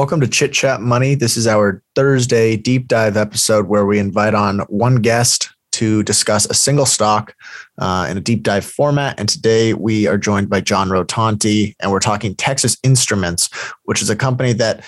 [0.00, 1.14] Welcome to Chit Chat Money.
[1.14, 6.46] This is our Thursday deep dive episode where we invite on one guest to discuss
[6.46, 7.34] a single stock
[7.76, 9.20] uh, in a deep dive format.
[9.20, 13.50] And today we are joined by John Rotonti, and we're talking Texas Instruments,
[13.84, 14.82] which is a company that,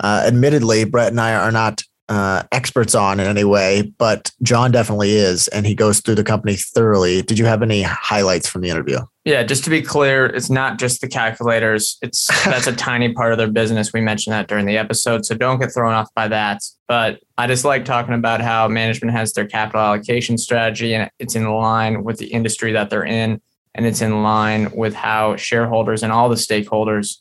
[0.00, 4.70] uh, admittedly, Brett and I are not uh, experts on in any way, but John
[4.70, 7.22] definitely is, and he goes through the company thoroughly.
[7.22, 8.98] Did you have any highlights from the interview?
[9.24, 11.96] Yeah, just to be clear, it's not just the calculators.
[12.02, 13.92] It's that's a tiny part of their business.
[13.92, 16.62] We mentioned that during the episode, so don't get thrown off by that.
[16.88, 21.34] But I just like talking about how management has their capital allocation strategy, and it's
[21.34, 23.40] in line with the industry that they're in,
[23.74, 27.16] and it's in line with how shareholders and all the stakeholders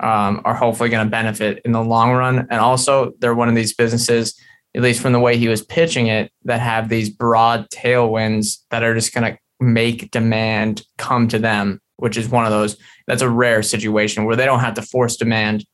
[0.00, 2.46] um, are hopefully going to benefit in the long run.
[2.50, 4.38] And also, they're one of these businesses,
[4.74, 8.82] at least from the way he was pitching it, that have these broad tailwinds that
[8.82, 12.76] are just going to make demand come to them, which is one of those.
[13.06, 15.64] That's a rare situation where they don't have to force demand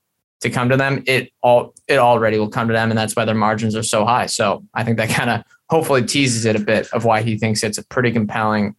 [0.41, 1.03] to come to them.
[1.07, 4.05] It all it already will come to them, and that's why their margins are so
[4.05, 4.27] high.
[4.27, 7.63] So I think that kind of hopefully teases it a bit of why he thinks
[7.63, 8.77] it's a pretty compelling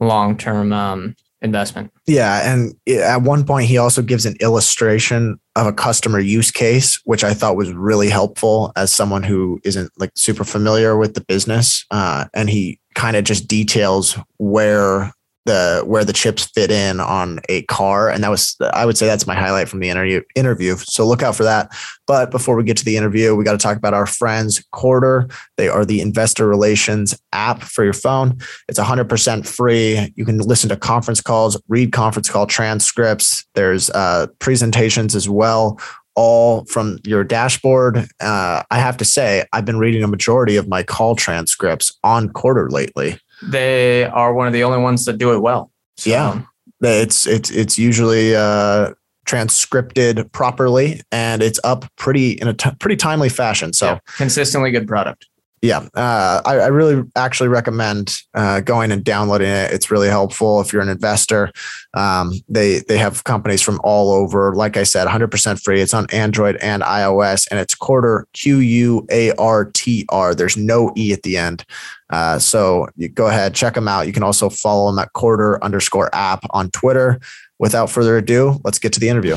[0.00, 1.92] long term um, investment.
[2.06, 2.50] Yeah.
[2.50, 7.24] And at one point, he also gives an illustration of a customer use case, which
[7.24, 11.84] I thought was really helpful as someone who isn't like super familiar with the business.
[11.90, 15.12] Uh, and he kind of just details where
[15.46, 18.10] the where the chips fit in on a car.
[18.10, 20.76] And that was i would say that's my highlight from the interview interview.
[20.76, 21.70] So look out for that.
[22.06, 25.32] But before we get to the interview we got to talk about our friends Quartr
[25.56, 28.38] they are the investor relations app for your phone.
[28.68, 30.12] It's 100% free.
[30.16, 33.44] You can listen to conference calls read conference call transcripts.
[33.54, 35.80] There's uh, presentations as well
[36.16, 37.98] all from your dashboard.
[38.20, 42.30] Uh, I have to say, I've been reading a majority of my call transcripts on
[42.30, 45.70] Quartr lately they are one of the only ones that do it well.
[45.96, 46.10] So.
[46.10, 46.42] Yeah,
[46.80, 48.92] it's it's it's usually uh,
[49.24, 53.72] transcripted properly, and it's up pretty in a t- pretty timely fashion.
[53.72, 55.26] So yeah, consistently good product.
[55.62, 59.72] Yeah, uh, I, I, really actually recommend uh, going and downloading it.
[59.72, 61.50] It's really helpful if you're an investor.
[61.94, 64.54] Um, they they have companies from all over.
[64.54, 65.80] Like I said, 100% free.
[65.80, 70.34] It's on Android and iOS, and it's Quartr Q U A R T R.
[70.34, 71.64] There's no e at the end.
[72.10, 74.06] Uh, so you go ahead, check them out.
[74.06, 77.20] You can also follow them at Quartr underscore app on Twitter.
[77.58, 79.36] Without further ado, let's get to the interview.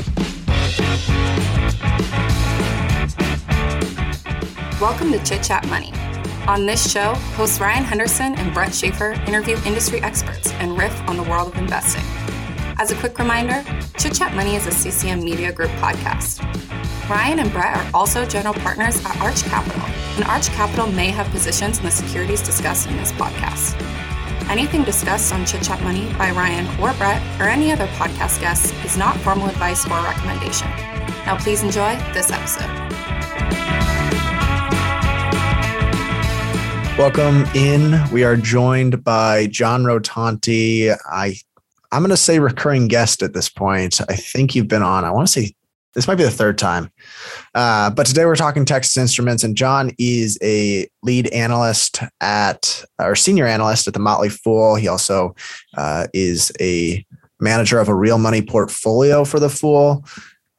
[4.80, 5.92] Welcome to Chit Chat Money.
[6.46, 11.16] On this show, hosts Ryan Henderson and Brett Schaefer interview industry experts and riff on
[11.16, 12.02] the world of investing.
[12.78, 13.62] As a quick reminder,
[13.98, 16.40] Chit Chat Money is a CCM Media Group podcast.
[17.10, 19.82] Ryan and Brett are also general partners at Arch Capital,
[20.14, 23.74] and Arch Capital may have positions in the securities discussed in this podcast.
[24.48, 28.72] Anything discussed on Chit Chat Money by Ryan or Brett or any other podcast guests
[28.84, 30.68] is not formal advice or recommendation.
[31.26, 32.70] Now, please enjoy this episode.
[36.96, 38.08] Welcome in.
[38.12, 40.96] We are joined by John Rotonti.
[41.06, 41.34] I
[41.90, 44.00] I'm going to say recurring guest at this point.
[44.08, 45.04] I think you've been on.
[45.04, 45.54] I want to say
[45.94, 46.90] this might be the third time.
[47.54, 53.16] Uh, but today we're talking Texas Instruments, and John is a lead analyst at, or
[53.16, 54.76] senior analyst at the Motley Fool.
[54.76, 55.34] He also
[55.76, 57.04] uh, is a
[57.40, 60.04] manager of a real money portfolio for the Fool.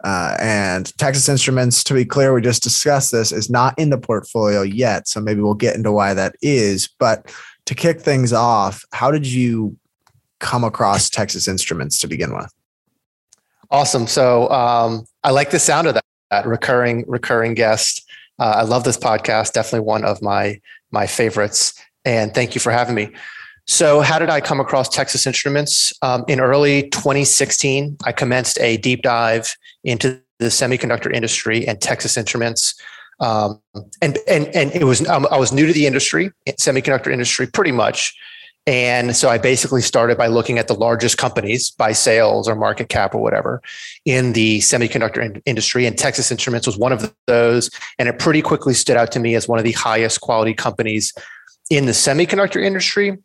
[0.03, 3.99] Uh, and Texas Instruments, to be clear, we just discussed this, is not in the
[3.99, 5.07] portfolio yet.
[5.07, 6.89] So maybe we'll get into why that is.
[6.99, 7.33] But
[7.67, 9.77] to kick things off, how did you
[10.39, 12.51] come across Texas Instruments to begin with?
[13.71, 14.05] Awesome.
[14.05, 18.05] So um, I like the sound of that, that recurring recurring guest.
[18.37, 19.53] Uh, I love this podcast.
[19.53, 20.59] Definitely one of my
[20.91, 21.73] my favorites.
[22.03, 23.11] And thank you for having me.
[23.67, 25.93] So, how did I come across Texas Instruments?
[26.01, 32.17] Um, in early 2016, I commenced a deep dive into the semiconductor industry and Texas
[32.17, 32.73] Instruments.
[33.19, 33.61] Um,
[34.01, 37.71] and and and it was um, I was new to the industry, semiconductor industry, pretty
[37.71, 38.17] much.
[38.67, 42.89] And so I basically started by looking at the largest companies by sales or market
[42.89, 43.61] cap or whatever
[44.05, 45.87] in the semiconductor in- industry.
[45.87, 47.71] And Texas Instruments was one of those.
[47.97, 51.11] And it pretty quickly stood out to me as one of the highest quality companies
[51.71, 53.17] in the semiconductor industry.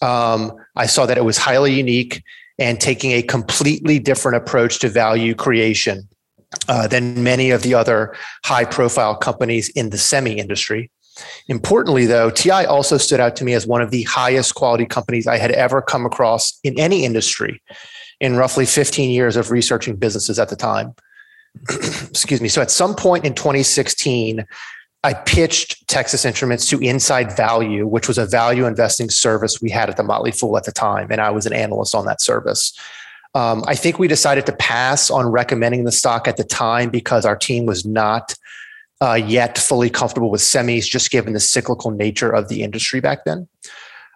[0.00, 2.22] Um, I saw that it was highly unique
[2.58, 6.08] and taking a completely different approach to value creation
[6.68, 8.14] uh, than many of the other
[8.44, 10.90] high profile companies in the semi industry.
[11.48, 15.26] Importantly, though, TI also stood out to me as one of the highest quality companies
[15.26, 17.62] I had ever come across in any industry
[18.20, 20.94] in roughly 15 years of researching businesses at the time.
[21.70, 22.48] Excuse me.
[22.48, 24.44] So at some point in 2016,
[25.04, 29.88] I pitched Texas Instruments to Inside Value, which was a value investing service we had
[29.88, 31.08] at the Motley Fool at the time.
[31.10, 32.76] And I was an analyst on that service.
[33.34, 37.24] Um, I think we decided to pass on recommending the stock at the time because
[37.24, 38.34] our team was not
[39.00, 43.24] uh, yet fully comfortable with semis, just given the cyclical nature of the industry back
[43.24, 43.48] then.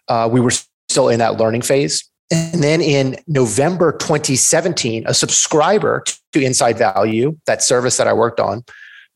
[0.08, 0.52] Uh, we were
[0.88, 2.08] still in that learning phase.
[2.30, 6.02] And then in November 2017, a subscriber
[6.32, 8.64] to Inside Value, that service that I worked on,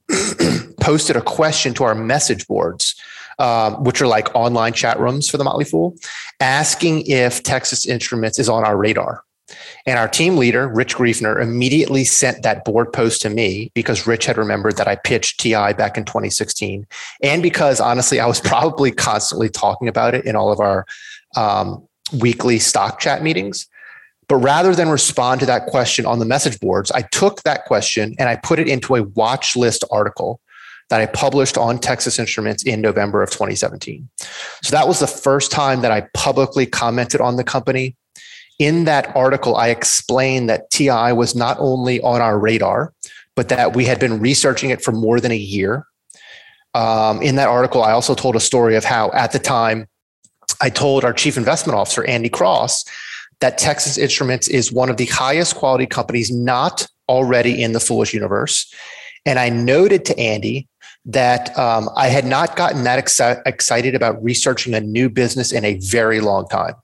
[0.81, 2.95] posted a question to our message boards,
[3.39, 5.97] um, which are like online chat rooms for the Motley Fool,
[6.41, 9.23] asking if Texas Instruments is on our radar.
[9.87, 14.27] And our team leader, Rich Greifner, immediately sent that board post to me because Rich
[14.27, 16.87] had remembered that I pitched TI back in 2016.
[17.23, 20.87] And because honestly, I was probably constantly talking about it in all of our
[21.37, 23.67] um, weekly stock chat meetings.
[24.29, 28.15] But rather than respond to that question on the message boards, I took that question
[28.19, 30.41] and I put it into a watch list article
[30.89, 34.09] that I published on Texas Instruments in November of 2017.
[34.63, 37.97] So that was the first time that I publicly commented on the company
[38.59, 42.93] in that article, I explained that TI was not only on our radar,
[43.35, 45.87] but that we had been researching it for more than a year.
[46.75, 49.87] Um, in that article, I also told a story of how, at the time,
[50.61, 52.85] I told our chief investment officer, Andy Cross,
[53.41, 58.15] that Texas Instruments is one of the highest quality companies not already in the foolish
[58.15, 58.73] universe.
[59.27, 60.69] And I noted to Andy
[61.05, 65.65] that um, I had not gotten that exci- excited about researching a new business in
[65.65, 66.75] a very long time.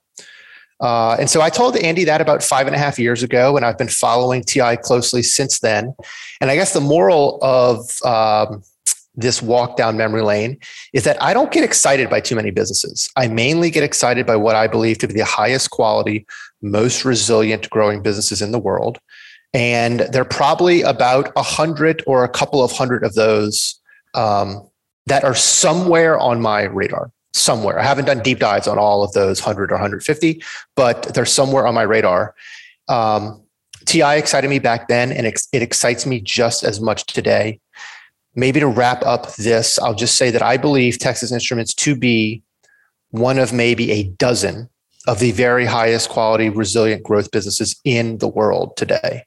[0.82, 3.64] Uh, and so I told Andy that about five and a half years ago, and
[3.64, 5.94] I've been following TI closely since then.
[6.40, 8.64] And I guess the moral of um,
[9.14, 10.58] this walk down memory lane
[10.92, 13.08] is that I don't get excited by too many businesses.
[13.16, 16.26] I mainly get excited by what I believe to be the highest quality,
[16.62, 18.98] most resilient growing businesses in the world.
[19.54, 23.80] And there are probably about a hundred or a couple of hundred of those
[24.14, 24.68] um,
[25.06, 27.78] that are somewhere on my radar somewhere.
[27.78, 30.42] I haven't done deep dives on all of those 100 or 150,
[30.76, 32.34] but they're somewhere on my radar.
[32.88, 33.42] Um,
[33.86, 37.60] TI excited me back then, and it, it excites me just as much today.
[38.34, 42.42] Maybe to wrap up this, I'll just say that I believe Texas Instruments to be
[43.10, 44.68] one of maybe a dozen
[45.06, 49.24] of the very highest quality, resilient growth businesses in the world today.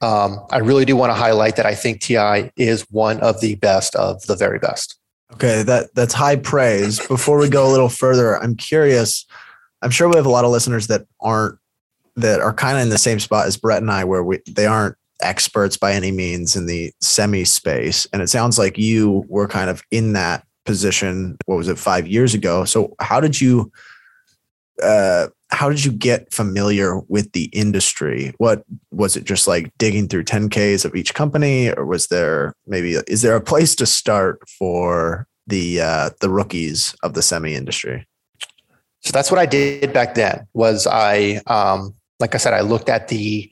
[0.00, 3.56] Um, I really do want to highlight that I think TI is one of the
[3.56, 4.95] best of the very best.
[5.32, 7.04] Okay, that that's high praise.
[7.06, 9.26] Before we go a little further, I'm curious.
[9.82, 11.58] I'm sure we have a lot of listeners that aren't
[12.14, 14.66] that are kind of in the same spot as Brett and I, where we they
[14.66, 19.48] aren't experts by any means in the semi space, and it sounds like you were
[19.48, 21.36] kind of in that position.
[21.46, 22.64] What was it five years ago?
[22.64, 23.72] So how did you?
[24.82, 28.34] Uh, how did you get familiar with the industry?
[28.38, 32.94] What was it just like digging through 10Ks of each company, or was there maybe
[33.06, 38.06] is there a place to start for the uh, the rookies of the semi industry?
[39.00, 40.46] So that's what I did back then.
[40.52, 43.50] Was I um, like I said, I looked at the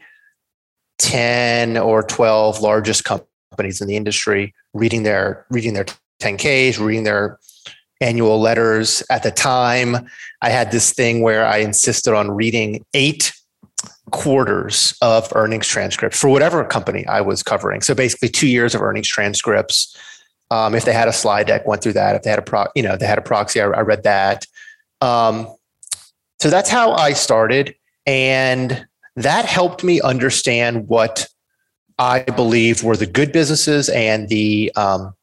[0.98, 5.86] 10 or 12 largest companies in the industry, reading their reading their
[6.20, 7.38] 10Ks, reading their
[8.00, 9.02] annual letters.
[9.10, 10.08] At the time,
[10.42, 13.32] I had this thing where I insisted on reading eight
[14.10, 17.80] quarters of earnings transcripts for whatever company I was covering.
[17.80, 19.96] So basically, two years of earnings transcripts.
[20.50, 22.14] Um, if they had a slide deck, went through that.
[22.14, 24.46] If they had a pro, you know, they had a proxy, I, I read that.
[25.00, 25.48] Um,
[26.40, 27.74] so that's how I started,
[28.06, 28.86] and
[29.16, 31.28] that helped me understand what
[31.98, 35.14] I believed were the good businesses and the um,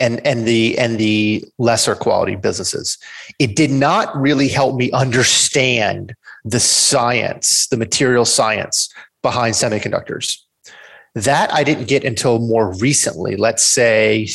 [0.00, 2.98] and and the and the lesser quality businesses.
[3.38, 6.14] It did not really help me understand
[6.44, 10.38] the science, the material science behind semiconductors.
[11.14, 14.26] That I didn't get until more recently, let's say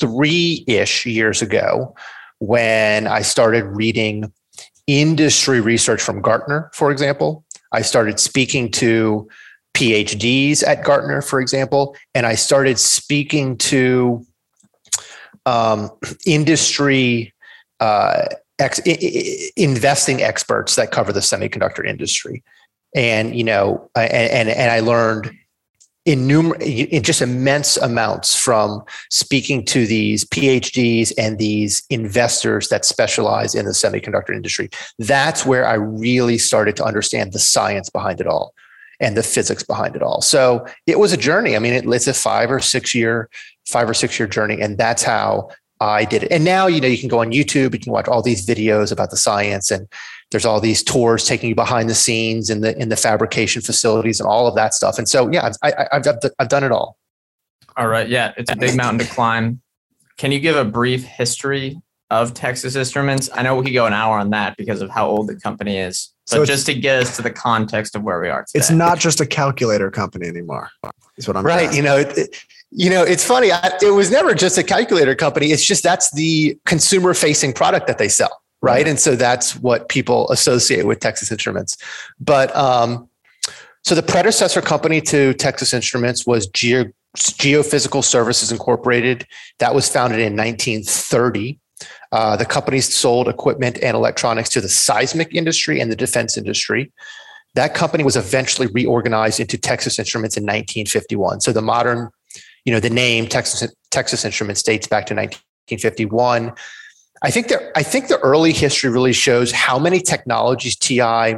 [0.00, 1.94] three ish years ago,
[2.38, 4.32] when I started reading
[4.86, 7.44] industry research from Gartner, for example.
[7.72, 9.28] I started speaking to
[9.74, 14.24] PhDs at Gartner, for example, and I started speaking to
[15.46, 15.90] um,
[16.26, 17.32] industry
[17.80, 18.26] uh,
[18.58, 18.80] ex-
[19.56, 22.42] investing experts that cover the semiconductor industry,
[22.94, 25.32] and you know, and and, and I learned
[26.06, 33.54] innumerable, in just immense amounts from speaking to these PhDs and these investors that specialize
[33.54, 34.70] in the semiconductor industry.
[34.98, 38.54] That's where I really started to understand the science behind it all
[39.00, 40.22] and the physics behind it all.
[40.22, 41.56] So it was a journey.
[41.56, 43.28] I mean, it, it's a five or six year
[43.66, 44.60] five or six year journey.
[44.60, 46.32] And that's how I did it.
[46.32, 48.90] And now, you know, you can go on YouTube, you can watch all these videos
[48.90, 49.86] about the science and
[50.30, 54.18] there's all these tours taking you behind the scenes in the, in the fabrication facilities
[54.18, 54.98] and all of that stuff.
[54.98, 56.96] And so, yeah, I, have I've, I've done it all.
[57.76, 58.08] All right.
[58.08, 58.32] Yeah.
[58.36, 59.60] It's a big mountain to climb.
[60.16, 61.80] Can you give a brief history
[62.10, 63.28] of Texas Instruments?
[63.34, 65.78] I know we could go an hour on that because of how old the company
[65.78, 66.10] is.
[66.30, 68.58] But so just to get us to the context of where we are today.
[68.58, 70.70] It's not just a calculator company anymore.
[71.18, 71.72] Is what I'm right.
[71.72, 72.36] You know, it,
[72.70, 73.52] you know, it's funny.
[73.52, 75.48] I, it was never just a calculator company.
[75.48, 78.42] It's just that's the consumer facing product that they sell.
[78.62, 78.88] Right.
[78.88, 81.76] And so that's what people associate with Texas Instruments.
[82.18, 83.08] But um,
[83.84, 89.26] so the predecessor company to Texas Instruments was Geo, Geophysical Services Incorporated.
[89.58, 91.60] That was founded in 1930.
[92.12, 96.92] Uh, the company sold equipment and electronics to the seismic industry and the defense industry.
[97.54, 101.40] That company was eventually reorganized into Texas Instruments in 1951.
[101.40, 102.10] So the modern,
[102.66, 106.52] you know, the name Texas Texas Instruments dates back to 1951.
[107.22, 111.36] I think that I think the early history really shows how many technologies TI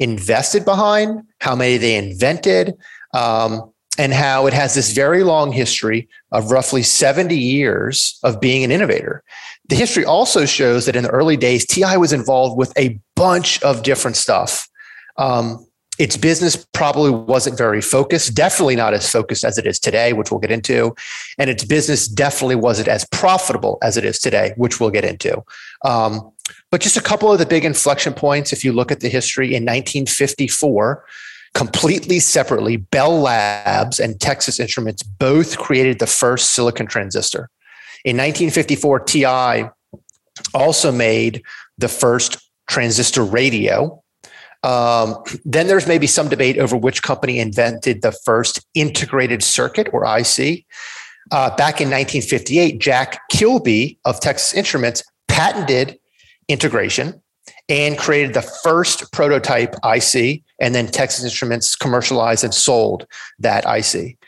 [0.00, 2.74] invested behind, how many they invented,
[3.12, 8.64] um, and how it has this very long history of roughly 70 years of being
[8.64, 9.22] an innovator.
[9.68, 13.62] The history also shows that in the early days, TI was involved with a bunch
[13.62, 14.68] of different stuff.
[15.16, 15.64] Um,
[15.98, 20.30] its business probably wasn't very focused, definitely not as focused as it is today, which
[20.30, 20.94] we'll get into.
[21.38, 25.42] And its business definitely wasn't as profitable as it is today, which we'll get into.
[25.84, 26.32] Um,
[26.70, 29.48] but just a couple of the big inflection points, if you look at the history
[29.48, 31.04] in 1954,
[31.54, 37.48] completely separately, Bell Labs and Texas Instruments both created the first silicon transistor.
[38.04, 39.68] In 1954, TI
[40.52, 41.42] also made
[41.78, 44.02] the first transistor radio.
[44.64, 50.04] Um, then there's maybe some debate over which company invented the first integrated circuit or
[50.04, 50.64] IC.
[51.30, 55.98] Uh, back in 1958, Jack Kilby of Texas Instruments patented
[56.48, 57.22] integration
[57.68, 63.06] and created the first prototype IC, and then Texas Instruments commercialized and sold
[63.38, 64.18] that IC.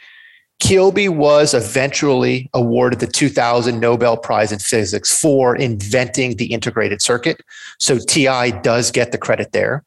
[0.58, 7.42] Kilby was eventually awarded the 2000 Nobel Prize in Physics for inventing the integrated circuit.
[7.78, 9.84] So TI does get the credit there.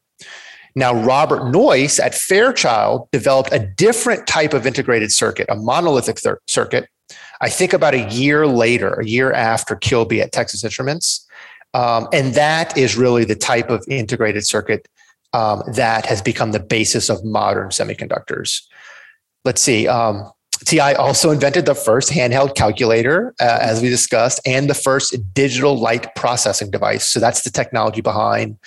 [0.74, 6.40] Now, Robert Noyce at Fairchild developed a different type of integrated circuit, a monolithic thir-
[6.46, 6.88] circuit.
[7.40, 11.26] I think about a year later, a year after Kilby at Texas Instruments.
[11.72, 14.88] Um, and that is really the type of integrated circuit
[15.32, 18.62] um, that has become the basis of modern semiconductors.
[19.44, 19.86] Let's see.
[19.86, 20.30] Um,
[20.66, 25.78] TI also invented the first handheld calculator, uh, as we discussed, and the first digital
[25.78, 27.06] light processing device.
[27.06, 28.58] So that's the technology behind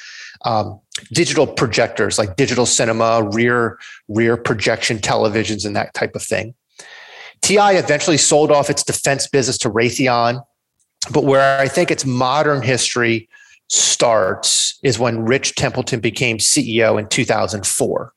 [0.43, 0.79] um,
[1.11, 6.53] digital projectors, like digital cinema, rear rear projection televisions, and that type of thing.
[7.41, 10.43] TI eventually sold off its defense business to Raytheon
[11.11, 13.29] but where I think its modern history
[13.69, 18.13] starts is when Rich Templeton became CEO in 2004.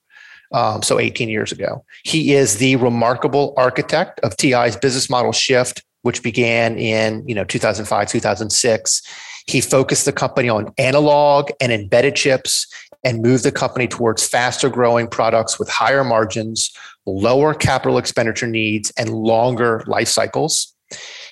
[0.53, 1.85] Um, so 18 years ago.
[2.05, 7.43] He is the remarkable architect of TI's business model shift, which began in you know
[7.43, 9.03] 2005, 2006.
[9.47, 12.67] He focused the company on analog and embedded chips
[13.05, 16.73] and moved the company towards faster growing products with higher margins,
[17.07, 20.75] lower capital expenditure needs, and longer life cycles.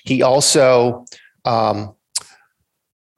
[0.05, 1.05] He also
[1.43, 1.93] um,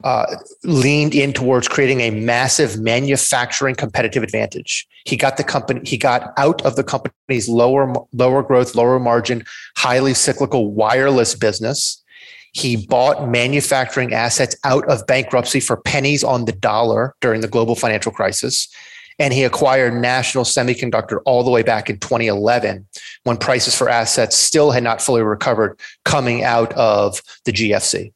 [0.04, 4.88] uh, leaned in towards creating a massive manufacturing competitive advantage.
[5.06, 9.44] He got the company, he got out of the company's lower, lower growth, lower margin,
[9.76, 12.04] highly cyclical wireless business.
[12.54, 17.76] He bought manufacturing assets out of bankruptcy for pennies on the dollar during the global
[17.76, 18.68] financial crisis.
[19.20, 22.88] And he acquired National Semiconductor all the way back in 2011
[23.24, 28.14] when prices for assets still had not fully recovered coming out of the GFC.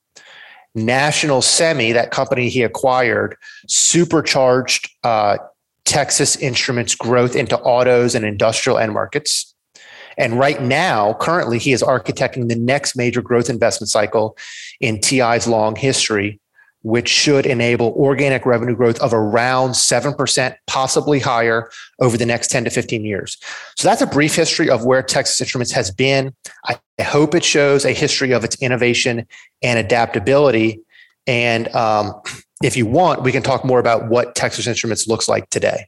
[0.73, 3.35] National Semi, that company he acquired,
[3.67, 5.37] supercharged uh,
[5.85, 9.50] Texas Instruments' growth into autos and industrial end markets.
[10.17, 14.37] And right now, currently, he is architecting the next major growth investment cycle
[14.79, 16.39] in TI's long history,
[16.83, 22.65] which should enable organic revenue growth of around 7%, possibly higher over the next 10
[22.65, 23.37] to 15 years.
[23.77, 26.33] So that's a brief history of where Texas Instruments has been.
[26.65, 29.27] I hope it shows a history of its innovation
[29.61, 30.81] and adaptability.
[31.27, 32.13] And um,
[32.63, 35.87] if you want, we can talk more about what Texas Instruments looks like today.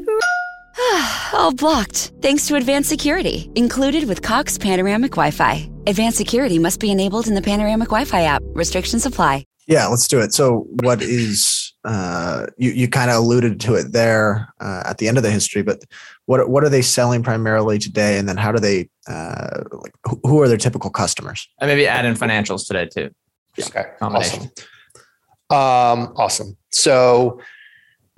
[1.33, 5.69] all blocked, thanks to advanced security, included with Cox Panoramic Wi Fi.
[5.87, 8.41] Advanced security must be enabled in the Panoramic Wi Fi app.
[8.47, 9.45] Restrictions apply.
[9.67, 10.33] Yeah, let's do it.
[10.33, 15.07] So, what is Uh, you you kind of alluded to it there uh, at the
[15.07, 15.83] end of the history, but
[16.27, 19.93] what what are they selling primarily today, and then how do they uh, like
[20.23, 21.49] who are their typical customers?
[21.59, 23.09] And maybe add in financials today too.
[23.59, 24.43] Okay, awesome.
[25.49, 26.55] Um, awesome.
[26.69, 27.41] So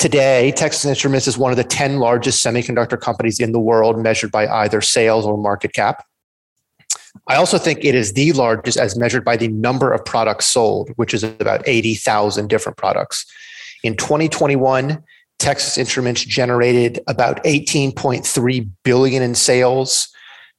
[0.03, 4.33] today, Texas Instruments is one of the 10 largest semiconductor companies in the world measured
[4.33, 6.05] by either sales or market cap.
[7.29, 10.89] I also think it is the largest as measured by the number of products sold,
[10.97, 13.25] which is about 80,000 different products.
[13.85, 15.01] In 2021,
[15.39, 20.09] Texas Instruments generated about 18.3 billion in sales,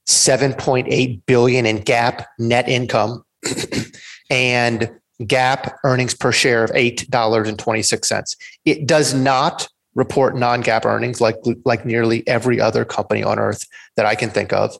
[0.08, 3.22] 7.8 billion in GAAP net income,
[4.30, 4.90] and
[5.22, 8.36] GAAP earnings per share of $8.26.
[8.64, 13.64] It does not report non-GAAP earnings like like nearly every other company on earth
[13.96, 14.76] that I can think of.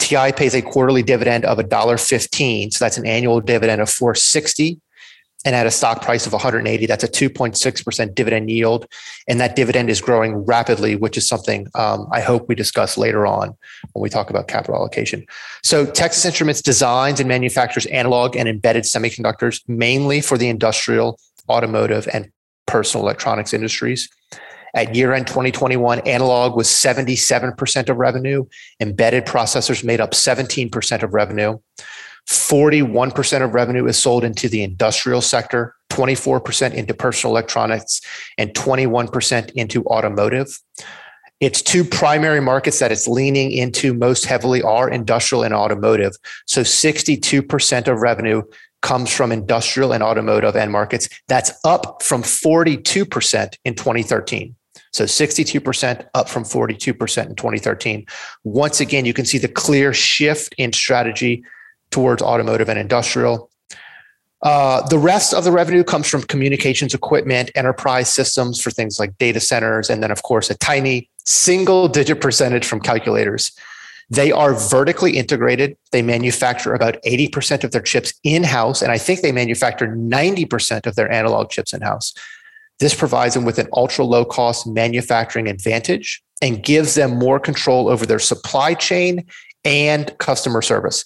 [0.00, 4.80] TI pays a quarterly dividend of $1.15, so that's an annual dividend of 460
[5.44, 8.86] and at a stock price of 180 that's a 2.6% dividend yield
[9.28, 13.26] and that dividend is growing rapidly which is something um, i hope we discuss later
[13.26, 13.54] on
[13.92, 15.24] when we talk about capital allocation
[15.62, 21.18] so texas instruments designs and manufactures analog and embedded semiconductors mainly for the industrial
[21.48, 22.30] automotive and
[22.66, 24.08] personal electronics industries
[24.74, 28.44] at year end 2021, analog was 77% of revenue.
[28.80, 31.58] Embedded processors made up 17% of revenue.
[32.28, 38.02] 41% of revenue is sold into the industrial sector, 24% into personal electronics,
[38.36, 40.58] and 21% into automotive.
[41.40, 46.12] Its two primary markets that it's leaning into most heavily are industrial and automotive.
[46.46, 48.42] So 62% of revenue
[48.82, 51.08] comes from industrial and automotive end markets.
[51.28, 54.54] That's up from 42% in 2013.
[54.92, 58.06] So 62% up from 42% in 2013.
[58.44, 61.42] Once again, you can see the clear shift in strategy
[61.90, 63.50] towards automotive and industrial.
[64.42, 69.16] Uh, the rest of the revenue comes from communications equipment, enterprise systems for things like
[69.18, 73.50] data centers, and then, of course, a tiny single digit percentage from calculators.
[74.10, 75.76] They are vertically integrated.
[75.92, 80.86] They manufacture about 80% of their chips in house, and I think they manufacture 90%
[80.86, 82.14] of their analog chips in house.
[82.78, 87.88] This provides them with an ultra low cost manufacturing advantage and gives them more control
[87.88, 89.26] over their supply chain
[89.64, 91.04] and customer service.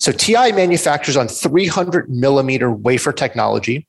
[0.00, 3.86] So TI manufactures on 300 millimeter wafer technology,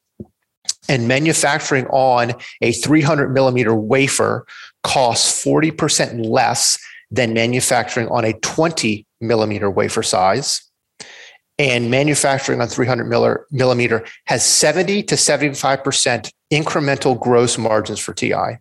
[0.89, 4.45] and manufacturing on a 300 millimeter wafer
[4.83, 6.77] costs 40% less
[7.09, 10.61] than manufacturing on a 20 millimeter wafer size.
[11.57, 18.57] And manufacturing on 300 millimeter has 70 to 75% incremental gross margins for TI.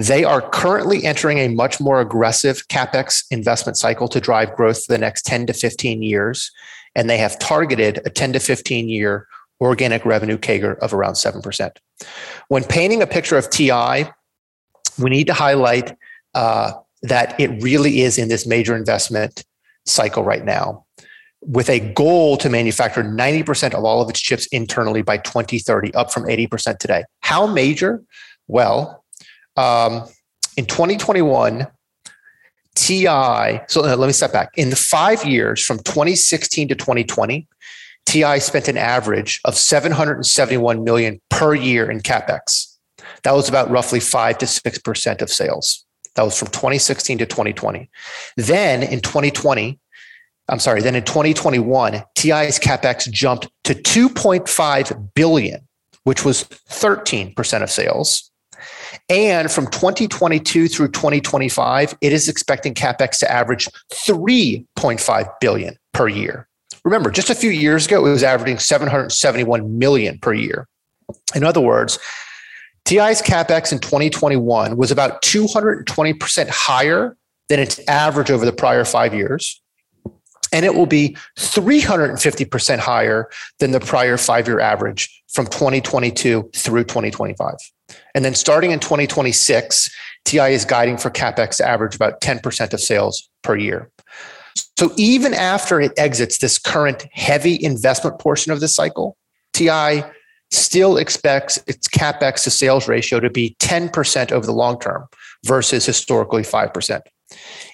[0.00, 4.92] They are currently entering a much more aggressive capex investment cycle to drive growth for
[4.92, 6.50] the next 10 to 15 years.
[6.94, 9.26] And they have targeted a 10 to 15 year
[9.60, 11.76] organic revenue CAGR of around 7%.
[12.48, 14.06] When painting a picture of TI,
[14.98, 15.94] we need to highlight
[16.34, 19.44] uh, that it really is in this major investment
[19.84, 20.86] cycle right now
[21.42, 26.12] with a goal to manufacture 90% of all of its chips internally by 2030, up
[26.12, 27.04] from 80% today.
[27.20, 28.02] How major?
[28.46, 28.99] Well,
[29.60, 30.08] um,
[30.56, 31.66] in 2021,
[32.74, 34.50] TI, so uh, let me step back.
[34.56, 37.46] In the five years from 2016 to 2020,
[38.06, 42.76] TI spent an average of 771 million per year in capex.
[43.22, 45.84] That was about roughly five to six percent of sales.
[46.14, 47.90] That was from 2016 to 2020.
[48.36, 49.78] Then in 2020,
[50.48, 55.68] I'm sorry, then in 2021, TI's capex jumped to 2.5 billion,
[56.04, 58.29] which was 13% of sales.
[59.08, 66.48] And from 2022 through 2025, it is expecting capex to average 3.5 billion per year.
[66.84, 70.66] Remember, just a few years ago, it was averaging 771 million per year.
[71.34, 71.98] In other words,
[72.84, 77.16] TI's capex in 2021 was about 220% higher
[77.48, 79.60] than its average over the prior five years.
[80.52, 86.84] And it will be 350% higher than the prior five year average from 2022 through
[86.84, 87.54] 2025.
[88.14, 89.90] And then starting in 2026,
[90.24, 93.90] TI is guiding for CapEx to average about 10% of sales per year.
[94.78, 99.16] So even after it exits this current heavy investment portion of the cycle,
[99.52, 100.02] TI
[100.50, 105.06] still expects its CapEx to sales ratio to be 10% over the long term
[105.44, 107.00] versus historically 5%.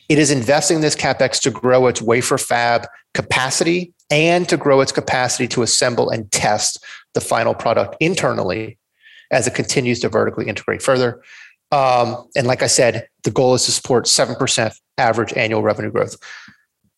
[0.08, 4.92] It is investing this CapEx to grow its wafer fab capacity and to grow its
[4.92, 8.78] capacity to assemble and test the final product internally
[9.30, 11.22] as it continues to vertically integrate further.
[11.72, 16.16] Um, and like I said, the goal is to support 7% average annual revenue growth.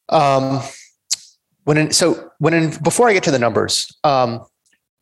[0.09, 0.61] Um,
[1.65, 4.45] when in, so when in, before I get to the numbers, um,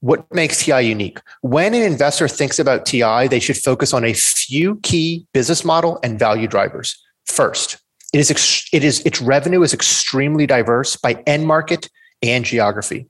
[0.00, 1.20] what makes TI unique?
[1.40, 5.98] When an investor thinks about TI, they should focus on a few key business model
[6.02, 7.02] and value drivers.
[7.24, 7.78] First,
[8.12, 11.88] it is ex- it is its revenue is extremely diverse by end market
[12.22, 13.08] and geography.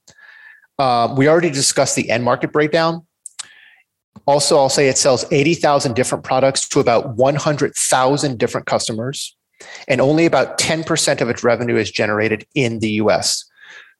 [0.79, 3.06] Uh, we already discussed the end market breakdown.
[4.26, 9.37] Also, I'll say it sells 80,000 different products to about 100,000 different customers,
[9.88, 13.44] and only about 10% of its revenue is generated in the US.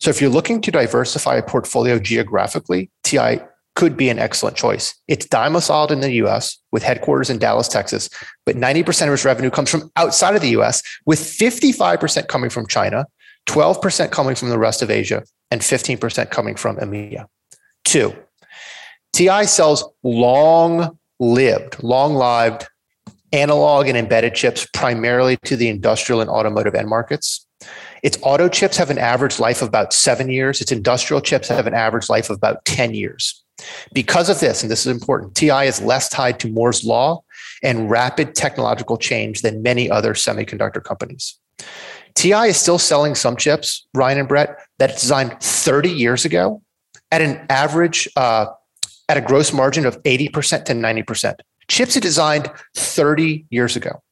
[0.01, 3.41] So, if you're looking to diversify a portfolio geographically, TI
[3.77, 4.95] could be an excellent choice.
[5.07, 8.09] It's domiciled in the US with headquarters in Dallas, Texas,
[8.45, 12.67] but 90% of its revenue comes from outside of the US, with 55% coming from
[12.67, 13.07] China,
[13.47, 17.27] 12% coming from the rest of Asia, and 15% coming from EMEA.
[17.85, 18.17] Two,
[19.17, 22.67] TI sells long lived, long lived
[23.33, 27.47] analog and embedded chips primarily to the industrial and automotive end markets.
[28.03, 30.61] Its auto chips have an average life of about seven years.
[30.61, 33.43] Its industrial chips have an average life of about 10 years.
[33.95, 37.23] Because of this, and this is important, TI is less tied to Moore's Law
[37.63, 41.39] and rapid technological change than many other semiconductor companies.
[42.15, 46.61] TI is still selling some chips, Ryan and Brett, that it designed 30 years ago
[47.11, 48.49] at an average, uh,
[49.09, 51.41] at a gross margin of 80% to 90%.
[51.69, 54.03] Chips it designed 30 years ago.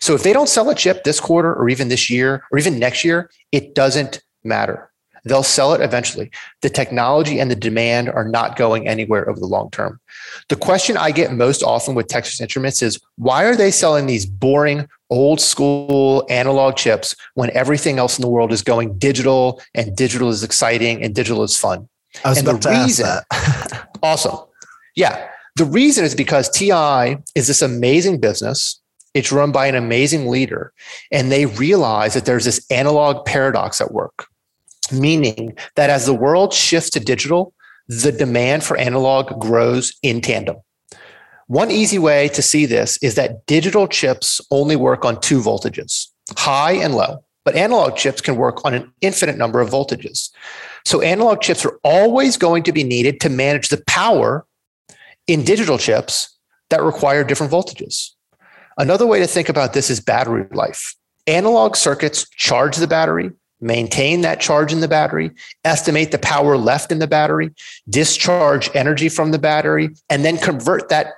[0.00, 2.78] So if they don't sell a chip this quarter or even this year or even
[2.78, 4.90] next year, it doesn't matter.
[5.24, 6.30] They'll sell it eventually.
[6.62, 10.00] The technology and the demand are not going anywhere over the long term.
[10.48, 14.26] The question I get most often with Texas Instruments is why are they selling these
[14.26, 19.96] boring, old school analog chips when everything else in the world is going digital and
[19.96, 21.88] digital is exciting and digital is fun?
[22.24, 23.88] I was and about the to reason, ask that.
[24.02, 24.38] awesome.
[24.96, 25.28] Yeah.
[25.56, 28.80] The reason is because TI is this amazing business.
[29.14, 30.72] It's run by an amazing leader,
[31.10, 34.26] and they realize that there's this analog paradox at work
[34.92, 37.52] meaning that as the world shifts to digital,
[37.88, 40.56] the demand for analog grows in tandem.
[41.46, 46.08] One easy way to see this is that digital chips only work on two voltages,
[46.36, 50.28] high and low, but analog chips can work on an infinite number of voltages.
[50.84, 54.44] So analog chips are always going to be needed to manage the power
[55.26, 58.10] in digital chips that require different voltages.
[58.76, 60.94] Another way to think about this is battery life.
[61.26, 63.30] Analog circuits charge the battery,
[63.62, 65.30] maintain that charge in the battery,
[65.64, 67.50] estimate the power left in the battery,
[67.88, 71.14] discharge energy from the battery, and then convert that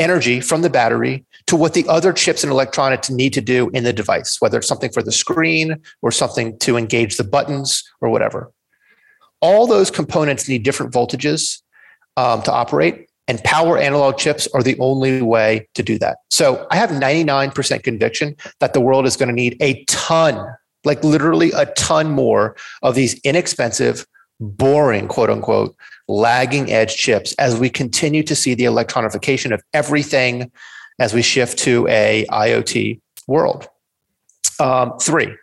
[0.00, 3.84] energy from the battery to what the other chips and electronics need to do in
[3.84, 8.10] the device, whether it's something for the screen or something to engage the buttons or
[8.10, 8.52] whatever.
[9.40, 11.60] All those components need different voltages
[12.16, 16.18] um, to operate, and power analog chips are the only way to do that.
[16.30, 21.02] So I have 99% conviction that the world is going to need a ton like
[21.04, 24.06] literally a ton more of these inexpensive,
[24.40, 25.76] boring, quote unquote,
[26.08, 30.50] lagging edge chips as we continue to see the electronification of everything
[30.98, 33.68] as we shift to a IoT world.
[34.60, 35.34] Um, three,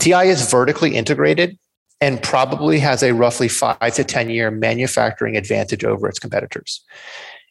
[0.00, 1.58] TI is vertically integrated
[2.00, 6.84] and probably has a roughly five to 10 year manufacturing advantage over its competitors.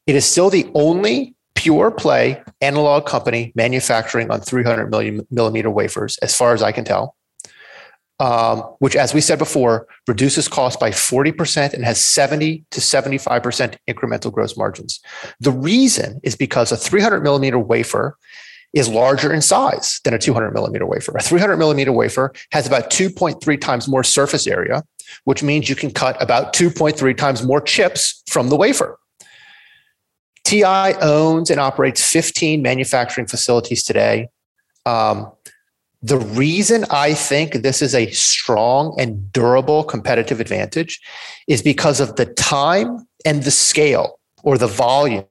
[0.06, 4.90] It is still the only pure play analog company manufacturing on 300
[5.30, 7.17] millimeter wafers, as far as I can tell,
[8.20, 13.78] um, which, as we said before, reduces cost by 40% and has 70 to 75%
[13.88, 15.00] incremental gross margins.
[15.40, 18.18] The reason is because a 300 millimeter wafer
[18.74, 21.16] is larger in size than a 200 millimeter wafer.
[21.16, 24.84] A 300 millimeter wafer has about 2.3 times more surface area,
[25.24, 29.00] which means you can cut about 2.3 times more chips from the wafer.
[30.44, 34.30] TI owns and operates 15 manufacturing facilities today.
[34.86, 35.32] Um,
[36.02, 41.00] the reason I think this is a strong and durable competitive advantage
[41.48, 45.26] is because of the time and the scale or the volume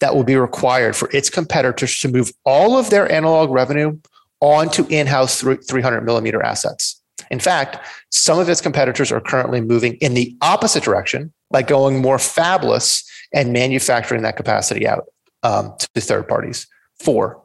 [0.00, 3.96] that will be required for its competitors to move all of their analog revenue
[4.40, 7.00] onto in house 300 millimeter assets.
[7.30, 7.78] In fact,
[8.10, 13.04] some of its competitors are currently moving in the opposite direction by going more fabless
[13.32, 15.06] and manufacturing that capacity out
[15.42, 16.66] um, to third parties.
[16.98, 17.40] Four.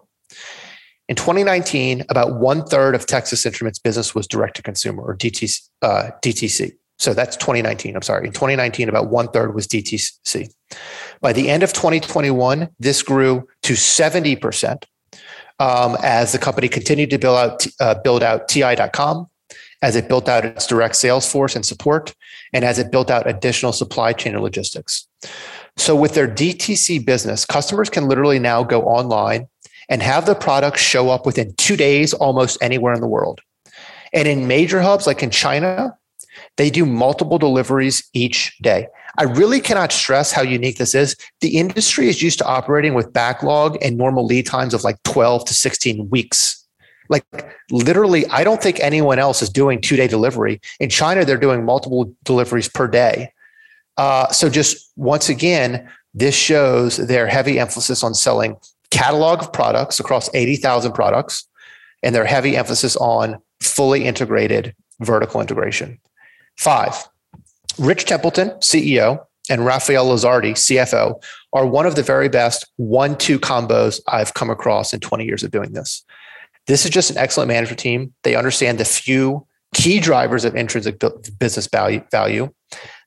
[1.08, 5.70] In 2019, about one third of Texas Instruments business was direct to consumer or DTC,
[5.82, 6.72] uh, DTC.
[6.98, 7.96] So that's 2019.
[7.96, 8.26] I'm sorry.
[8.26, 10.50] In 2019, about one third was DTC.
[11.22, 14.84] By the end of 2021, this grew to 70%
[15.60, 19.28] um, as the company continued to build out, uh, build out TI.com,
[19.82, 22.16] as it built out its direct sales force and support,
[22.54, 25.08] and as it built out additional supply chain and logistics.
[25.78, 29.48] So with their DTC business, customers can literally now go online
[29.90, 33.42] and have the product show up within two days almost anywhere in the world.
[34.14, 35.98] And in major hubs like in China,
[36.58, 38.88] they do multiple deliveries each day.
[39.18, 41.16] I really cannot stress how unique this is.
[41.42, 45.46] The industry is used to operating with backlog and normal lead times of like 12
[45.46, 46.66] to 16 weeks.
[47.08, 47.24] Like
[47.72, 50.60] literally, I don't think anyone else is doing two day delivery.
[50.80, 53.32] In China, they're doing multiple deliveries per day.
[53.98, 58.58] Uh, so just once again, this shows their heavy emphasis on selling
[58.96, 61.48] catalog of products across 80,000 products
[62.02, 66.00] and their heavy emphasis on fully integrated vertical integration.
[66.58, 67.08] Five,
[67.78, 73.38] Rich Templeton, CEO, and Rafael Lizardi, CFO, are one of the very best one two
[73.38, 76.04] combos I've come across in 20 years of doing this.
[76.68, 78.14] This is just an excellent management team.
[78.24, 81.02] They understand the few key drivers of intrinsic
[81.38, 82.50] business value.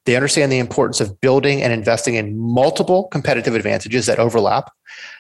[0.04, 4.70] They understand the importance of building and investing in multiple competitive advantages that overlap.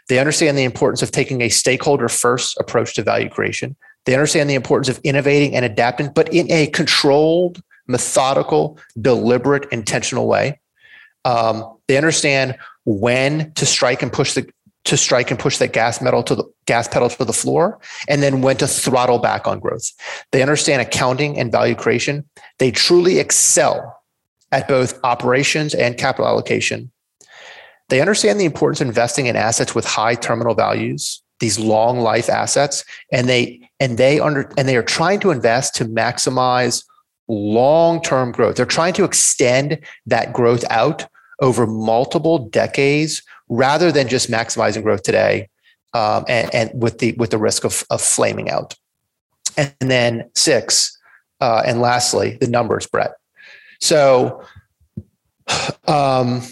[0.08, 3.76] They understand the importance of taking a stakeholder first approach to value creation.
[4.04, 10.26] They understand the importance of innovating and adapting, but in a controlled, methodical, deliberate, intentional
[10.26, 10.60] way.
[11.24, 14.50] Um, they understand when to strike and push the
[14.84, 17.78] to strike and push that gas metal to the gas pedal to the floor,
[18.08, 19.92] and then when to throttle back on growth.
[20.32, 22.26] They understand accounting and value creation.
[22.58, 24.00] They truly excel
[24.50, 26.90] at both operations and capital allocation.
[27.88, 32.28] They understand the importance of investing in assets with high terminal values, these long life
[32.28, 36.84] assets, and they and they under and they are trying to invest to maximize
[37.28, 38.56] long-term growth.
[38.56, 41.06] They're trying to extend that growth out
[41.40, 45.48] over multiple decades rather than just maximizing growth today
[45.94, 48.74] um, and, and, with the with the risk of, of flaming out.
[49.56, 50.98] And then six,
[51.40, 53.12] uh, and lastly, the numbers, Brett.
[53.80, 54.42] So
[55.86, 56.42] um,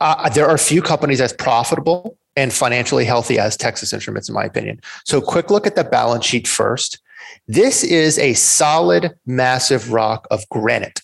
[0.00, 4.44] uh, there are few companies as profitable and financially healthy as Texas Instruments, in my
[4.44, 4.80] opinion.
[5.04, 7.00] So, quick look at the balance sheet first.
[7.48, 11.00] This is a solid, massive rock of granite.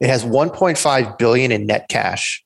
[0.00, 2.44] It has 1.5 billion in net cash.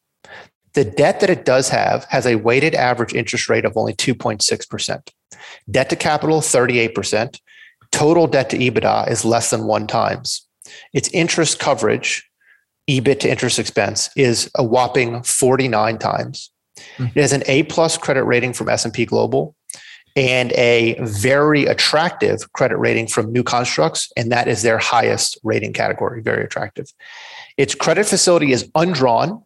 [0.75, 5.11] The debt that it does have has a weighted average interest rate of only 2.6%.
[5.71, 7.41] Debt to capital, 38%.
[7.91, 10.47] Total debt to EBITDA is less than one times.
[10.93, 12.30] Its interest coverage,
[12.91, 16.51] EBIT to interest expense, is a whopping 49 times.
[16.97, 17.19] Mm-hmm.
[17.19, 19.55] It has an A plus credit rating from S&P Global
[20.17, 25.73] and a very attractive credit rating from New Constructs, and that is their highest rating
[25.73, 26.93] category, very attractive.
[27.57, 29.43] Its credit facility is undrawn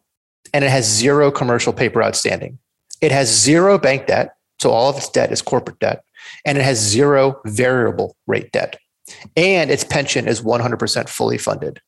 [0.53, 2.57] and it has zero commercial paper outstanding.
[3.01, 6.03] It has zero bank debt, so all of its debt is corporate debt,
[6.45, 8.79] and it has zero variable rate debt.
[9.35, 11.79] And its pension is 100% fully funded.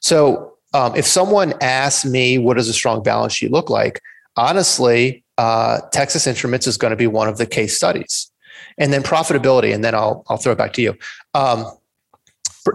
[0.00, 4.00] So, um, if someone asks me, what does a strong balance sheet look like?
[4.36, 8.30] Honestly, uh, Texas Instruments is going to be one of the case studies.
[8.78, 10.96] And then profitability, and then I'll, I'll throw it back to you.
[11.34, 11.66] Um,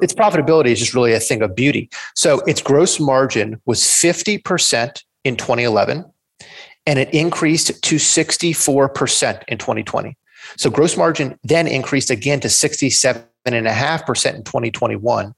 [0.01, 1.89] its profitability is just really a thing of beauty.
[2.15, 6.05] So its gross margin was 50% in 2011,
[6.85, 10.17] and it increased to 64% in 2020.
[10.57, 15.35] So gross margin then increased again to 67.5% in 2021.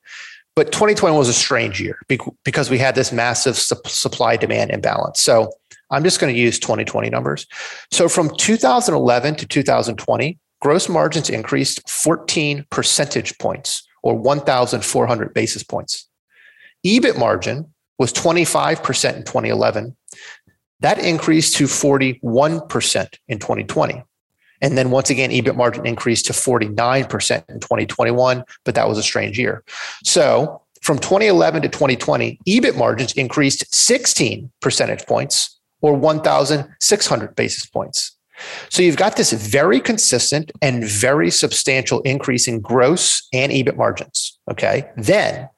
[0.58, 2.00] But 2020 was a strange year
[2.44, 5.22] because we had this massive supply demand imbalance.
[5.22, 5.52] So
[5.92, 7.46] I'm just going to use 2020 numbers.
[7.92, 16.10] So from 2011 to 2020, gross margins increased 14 percentage points or 1,400 basis points.
[16.84, 19.96] EBIT margin was 25% in 2011.
[20.80, 24.04] That increased to 41% in 2020.
[24.62, 29.04] And then once again, EBIT margin increased to 49% in 2021, but that was a
[29.04, 29.64] strange year.
[30.04, 38.18] So from 2011 to 2020, EBIT margins increased 16 percentage points or 1,600 basis points.
[38.70, 44.38] So you've got this very consistent and very substantial increase in gross and EBIT margins.
[44.50, 44.90] Okay.
[44.96, 45.50] Then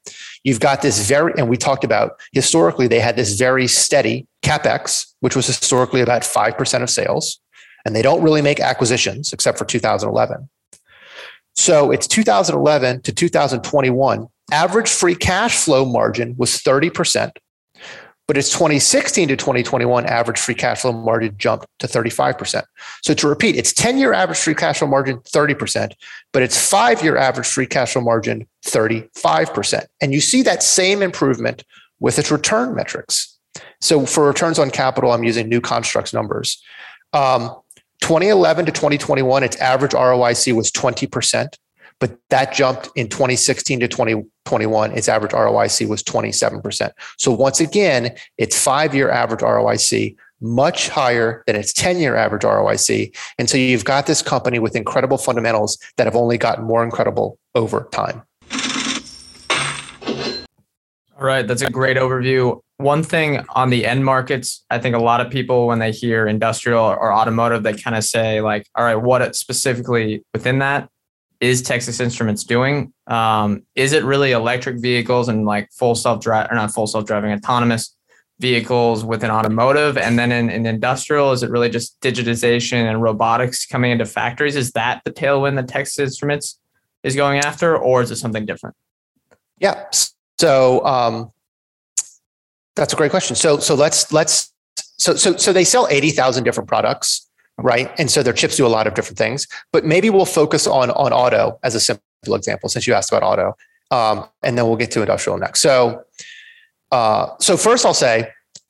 [0.44, 5.14] you've got this very, and we talked about historically, they had this very steady CapEx,
[5.20, 7.40] which was historically about 5% of sales.
[7.86, 10.50] And they don't really make acquisitions except for 2011.
[11.56, 14.28] So it's 2011 to 2021.
[14.52, 17.32] Average free cash flow margin was 30%.
[18.28, 22.64] But its 2016 to 2021 average free cash flow margin jumped to 35%.
[23.02, 25.94] So to repeat, its 10 year average free cash flow margin, 30%,
[26.32, 29.86] but its five year average free cash flow margin, 35%.
[30.00, 31.64] And you see that same improvement
[32.00, 33.36] with its return metrics.
[33.82, 36.62] So for returns on capital, I'm using new constructs numbers.
[37.14, 37.56] Um,
[38.02, 41.56] 2011 to 2021, its average ROIC was 20%
[42.00, 44.92] but that jumped in 2016 to 2021.
[44.98, 46.92] Its average ROIC was 27%.
[47.18, 52.44] So once again, its five year average ROIC much higher than its 10 year average
[52.44, 53.16] ROIC.
[53.38, 57.38] And so you've got this company with incredible fundamentals that have only gotten more incredible
[57.56, 58.24] over time.
[61.20, 62.62] All right, that's a great overview.
[62.78, 66.28] One thing on the end markets, I think a lot of people, when they hear
[66.28, 70.90] industrial or automotive, they kind of say, like, all right, what specifically within that
[71.42, 72.94] is Texas Instruments doing?
[73.08, 77.06] Um, is it really electric vehicles and like full self drive or not full self
[77.06, 77.98] driving, autonomous
[78.40, 79.98] vehicles within automotive?
[79.98, 84.56] And then in, in industrial, is it really just digitization and robotics coming into factories?
[84.56, 86.58] Is that the tailwind that Texas Instruments
[87.04, 88.78] is going after, or is it something different?
[89.60, 89.86] Yeah.
[90.40, 91.32] So um,
[92.78, 93.36] that's a great question.
[93.36, 94.54] So so let's let's
[94.98, 97.92] so so so they sell eighty thousand different products, right?
[98.00, 99.48] And so their chips do a lot of different things.
[99.74, 103.24] But maybe we'll focus on on auto as a simple example, since you asked about
[103.24, 103.58] auto,
[103.92, 105.60] um, and then we'll get to industrial next.
[105.60, 106.06] So
[106.94, 108.30] uh, so first, I'll say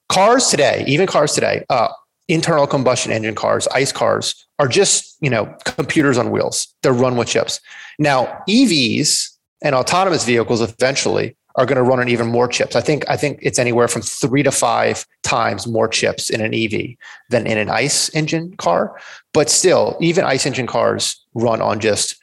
[0.10, 1.90] cars today, even cars today, uh,
[2.28, 6.74] internal combustion engine cars, ICE cars, are just you know computers on wheels.
[6.82, 7.62] They're run with chips.
[8.00, 12.76] Now EVs and autonomous vehicles eventually are going to run on even more chips.
[12.76, 16.54] I think I think it's anywhere from three to five times more chips in an
[16.54, 16.96] EV
[17.30, 19.00] than in an ICE engine car.
[19.34, 22.16] But still, even ICE engine cars run on just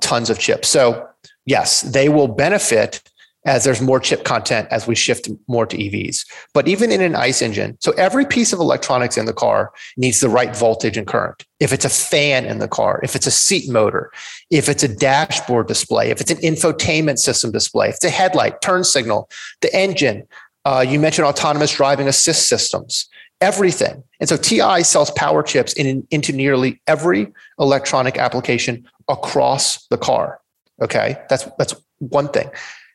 [0.00, 0.68] tons of chips.
[0.68, 1.08] So
[1.46, 3.02] yes, they will benefit
[3.44, 6.26] as there's more chip content as we shift more to EVs.
[6.54, 10.20] But even in an ICE engine, so every piece of electronics in the car needs
[10.20, 11.44] the right voltage and current.
[11.60, 14.10] If it's a fan in the car, if it's a seat motor,
[14.50, 18.60] if it's a dashboard display, if it's an infotainment system display, if it's a headlight,
[18.62, 19.28] turn signal,
[19.60, 20.26] the engine,
[20.64, 23.08] uh, you mentioned autonomous driving assist systems,
[23.40, 24.02] everything.
[24.20, 30.40] And so TI sells power chips in, into nearly every electronic application across the car.
[30.82, 32.50] Okay, that's that's one thing.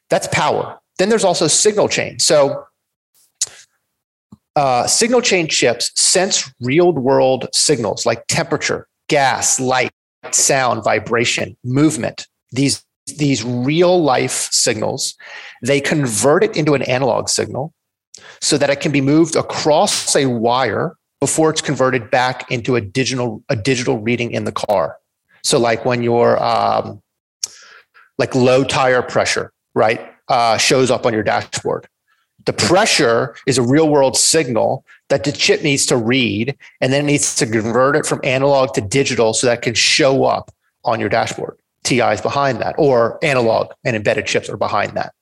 [0.10, 0.80] That's power.
[0.98, 2.20] Then there's also signal chain.
[2.20, 2.66] So
[4.56, 9.92] uh, signal chain chips sense real world signals like temperature, gas, light,
[10.32, 12.28] sound, vibration, movement.
[12.52, 12.84] These
[13.18, 15.16] these real life signals,
[15.64, 17.74] they convert it into an analog signal
[18.42, 22.82] so that it can be moved across a wire before it's converted back into a
[22.82, 24.98] digital a digital reading in the car.
[25.44, 27.02] So like when you're um,
[28.18, 31.88] like low tire pressure, right, uh, shows up on your dashboard.
[32.46, 37.04] The pressure is a real world signal that the chip needs to read, and then
[37.04, 40.52] it needs to convert it from analog to digital so that can show up
[40.86, 41.58] on your dashboard.
[41.84, 45.14] TI is behind that, or analog and embedded chips are behind that.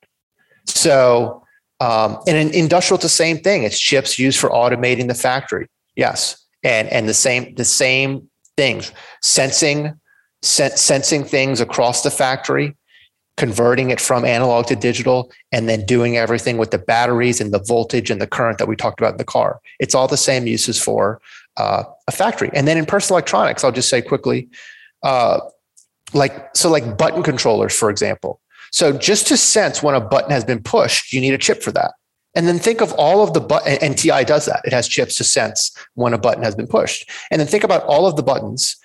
[0.66, 1.44] So,
[1.80, 3.64] um, and in industrial, it's the same thing.
[3.64, 5.68] It's chips used for automating the factory.
[5.96, 10.00] Yes, and and the same the same things, sensing,
[10.42, 12.76] sen- sensing things across the factory,
[13.38, 17.60] converting it from analog to digital and then doing everything with the batteries and the
[17.60, 19.62] voltage and the current that we talked about in the car.
[19.80, 21.22] It's all the same uses for
[21.56, 22.50] uh, a factory.
[22.54, 24.50] And then in personal electronics, I'll just say quickly,
[25.04, 25.40] uh,
[26.14, 28.42] like so, like button controllers, for example.
[28.72, 31.72] So just to sense when a button has been pushed, you need a chip for
[31.72, 31.92] that.
[32.36, 34.62] And then think of all of the button, and TI does that.
[34.64, 37.10] It has chips to sense when a button has been pushed.
[37.32, 38.78] And then think about all of the buttons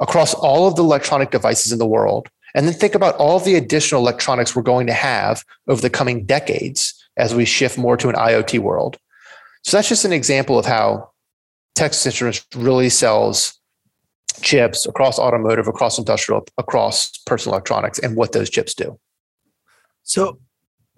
[0.00, 3.56] across all of the electronic devices in the world and then think about all the
[3.56, 8.08] additional electronics we're going to have over the coming decades as we shift more to
[8.08, 8.98] an IoT world.
[9.62, 11.10] So that's just an example of how
[11.74, 13.58] Texas Instruments really sells
[14.42, 18.98] chips across automotive, across industrial, across personal electronics, and what those chips do.
[20.02, 20.38] So,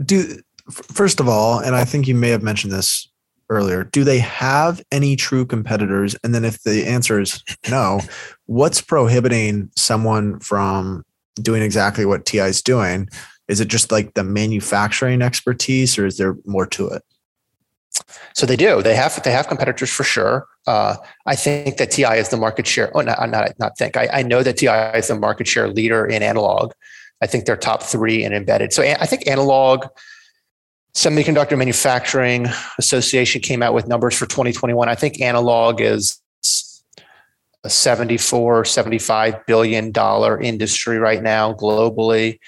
[0.05, 0.40] do
[0.71, 3.09] first of all, and I think you may have mentioned this
[3.49, 6.16] earlier, do they have any true competitors?
[6.25, 8.01] And then, if the answer is no,
[8.47, 11.05] what's prohibiting someone from
[11.40, 13.09] doing exactly what TI is doing?
[13.49, 17.03] Is it just like the manufacturing expertise, or is there more to it?
[18.35, 18.83] So they do.
[18.83, 20.46] They have they have competitors for sure.
[20.66, 20.96] Uh,
[21.27, 22.94] I think that TI is the market share.
[22.96, 23.96] Oh, not not, not think.
[23.96, 26.72] I, I know that TI is the market share leader in analog.
[27.22, 28.72] I think they're top three in embedded.
[28.72, 29.87] So I think analog
[30.94, 32.46] semiconductor manufacturing
[32.79, 34.88] association came out with numbers for 2021.
[34.88, 36.20] I think analog is
[37.66, 42.38] a 74 75 billion dollar industry right now globally.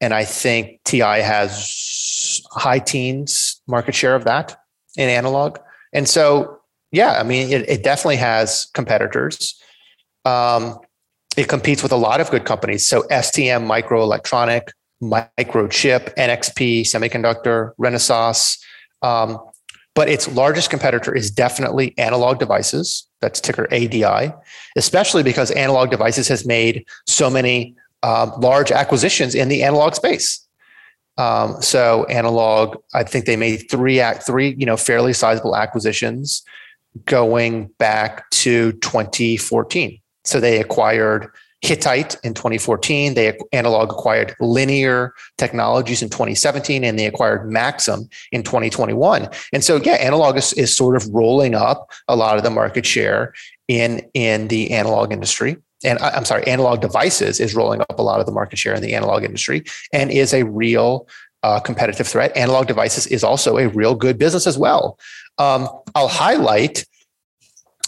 [0.00, 4.56] And i think ti has high teens market share of that
[4.96, 5.58] in analog.
[5.92, 6.58] And so
[6.92, 9.60] yeah i mean it, it definitely has competitors.
[10.24, 10.78] Um,
[11.36, 12.86] it competes with a lot of good companies.
[12.86, 14.68] So stm microelectronic
[15.00, 18.58] microchip nxp semiconductor renesas
[19.02, 19.38] um,
[19.98, 23.07] but its largest competitor is definitely analog devices.
[23.20, 24.32] That's ticker ADI,
[24.76, 30.46] especially because analog devices has made so many um, large acquisitions in the analog space.
[31.16, 36.44] Um, so analog, I think they made three act three, you know, fairly sizable acquisitions
[37.06, 40.00] going back to 2014.
[40.24, 41.28] So they acquired
[41.60, 43.14] Hittite in 2014.
[43.14, 49.28] They analog acquired Linear Technologies in 2017, and they acquired Maxim in 2021.
[49.52, 52.86] And so, yeah, analog is, is sort of rolling up a lot of the market
[52.86, 53.34] share
[53.66, 55.56] in in the analog industry.
[55.84, 58.82] And I'm sorry, analog devices is rolling up a lot of the market share in
[58.82, 61.06] the analog industry and is a real
[61.44, 62.36] uh, competitive threat.
[62.36, 64.98] Analog devices is also a real good business as well.
[65.38, 66.84] Um, I'll highlight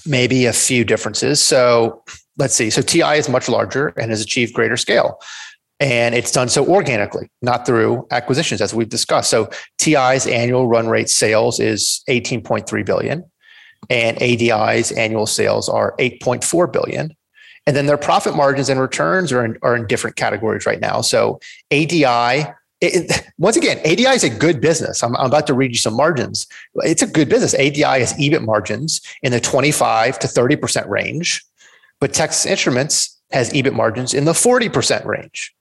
[0.07, 1.41] maybe a few differences.
[1.41, 2.03] So
[2.41, 2.71] let's see.
[2.71, 5.21] So TI is much larger and has achieved greater scale.
[5.79, 9.31] And it's done so organically, not through acquisitions, as we've discussed.
[9.31, 13.31] So TI's annual run rate sales is 18.3 billion,
[13.89, 17.15] and ADI's annual sales are 8.4 billion.
[17.67, 21.03] And then their profit margins and returns are in, are in different categories right now.
[21.03, 22.47] So ADI
[22.81, 25.03] it, once again, ADI is a good business.
[25.03, 26.47] I'm, I'm, about to read you some margins.
[26.77, 27.55] It's a good business.
[27.55, 31.45] ADI has EBIT margins in the 25 to 30% range,
[32.01, 35.55] but Texas Instruments has EBIT margins in the 40% range.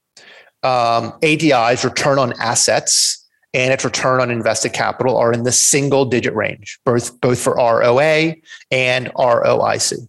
[0.63, 6.05] Um, ADI's return on assets and its return on invested capital are in the single
[6.05, 8.35] digit range, both, both for ROA
[8.71, 10.07] and ROIC.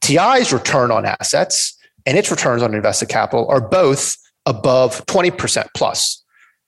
[0.00, 6.24] TI's return on assets and its returns on invested capital are both above 20% plus.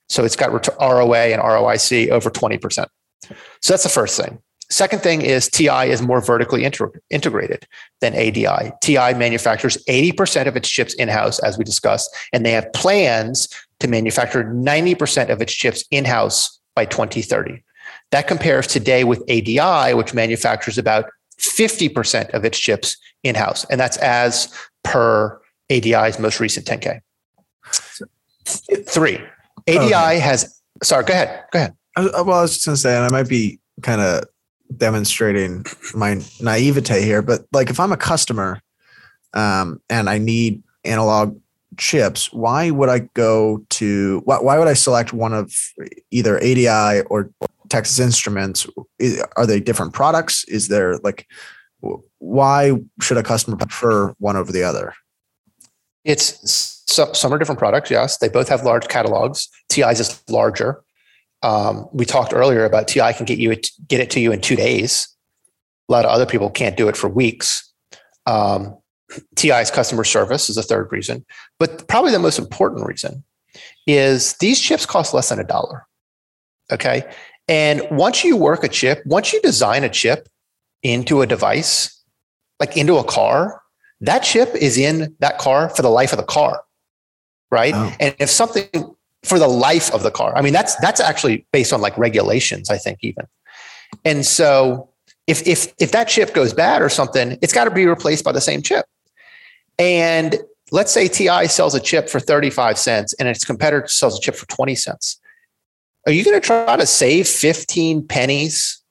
[0.09, 2.87] So it's got ROA and ROIC over 20%.
[3.61, 4.39] So that's the first thing.
[4.73, 7.66] Second thing is TI is more vertically integrated
[8.01, 8.73] than ADI.
[8.81, 13.51] TI manufactures 80% of its chips in house, as we discussed, and they have plans
[13.81, 17.62] to manufacture 90% of its chips in house by 2030.
[18.12, 21.05] That compares today with ADI, which manufactures about
[21.39, 23.66] 50% of its chips in house.
[23.66, 24.55] And that's as
[24.85, 27.01] per ADI's most recent 10K.
[28.87, 29.20] Three,
[29.68, 30.18] ADI okay.
[30.18, 31.45] has, sorry, go ahead.
[31.53, 31.75] Go ahead.
[31.95, 34.25] well, I was just going to say, and I might be kind of
[34.77, 35.64] demonstrating
[35.95, 38.61] my naivete here, but like if I'm a customer
[39.35, 41.39] um, and I need analog
[41.79, 45.55] chips, why would I go to, why, why would I select one of
[46.11, 47.31] either ADI or
[47.68, 48.66] Texas Instruments?
[49.37, 50.45] Are they different products?
[50.45, 51.27] Is there like,
[52.18, 54.95] why should a customer prefer one over the other?
[56.05, 57.91] It's some, some are different products.
[57.91, 59.49] Yes, they both have large catalogs.
[59.68, 60.83] TI's is larger.
[61.43, 63.55] Um, we talked earlier about TI can get you
[63.88, 65.09] get it to you in two days.
[65.88, 67.70] A lot of other people can't do it for weeks.
[68.26, 68.76] Um,
[69.34, 71.24] TI's customer service is a third reason,
[71.59, 73.24] but probably the most important reason
[73.86, 75.86] is these chips cost less than a dollar.
[76.70, 77.05] Okay,
[77.49, 80.28] and once you work a chip, once you design a chip
[80.82, 82.03] into a device,
[82.61, 83.62] like into a car,
[84.01, 86.62] that chip is in that car for the life of the car,
[87.51, 87.74] right?
[87.74, 87.93] Oh.
[88.01, 88.68] And if something
[89.23, 92.70] for the life of the car, I mean that's that's actually based on like regulations,
[92.70, 93.27] I think even.
[94.05, 94.91] And so
[95.27, 98.33] if if if that chip goes bad or something, it's got to be replaced by
[98.33, 98.87] the same chip.
[99.79, 100.37] And
[100.70, 104.35] let's say TI sells a chip for 35 cents and its competitor sells a chip
[104.35, 105.20] for 20 cents.
[106.07, 108.83] Are you going to try to save 15 pennies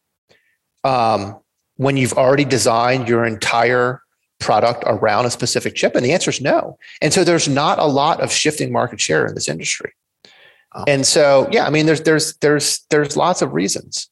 [0.84, 1.38] um,
[1.75, 4.01] when you've already designed your entire
[4.39, 5.95] product around a specific chip?
[5.95, 6.77] And the answer is no.
[7.01, 9.91] And so there's not a lot of shifting market share in this industry.
[10.88, 14.09] And so, yeah, I mean, there's there's there's there's lots of reasons.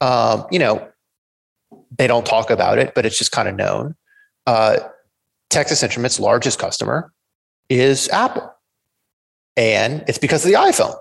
[0.00, 0.86] Um, you know,
[1.96, 3.94] they don't talk about it, but it's just kind of known.
[4.46, 4.78] Uh,
[5.48, 7.12] Texas Instruments' largest customer
[7.68, 8.52] is Apple,
[9.56, 10.96] and it's because of the iPhone.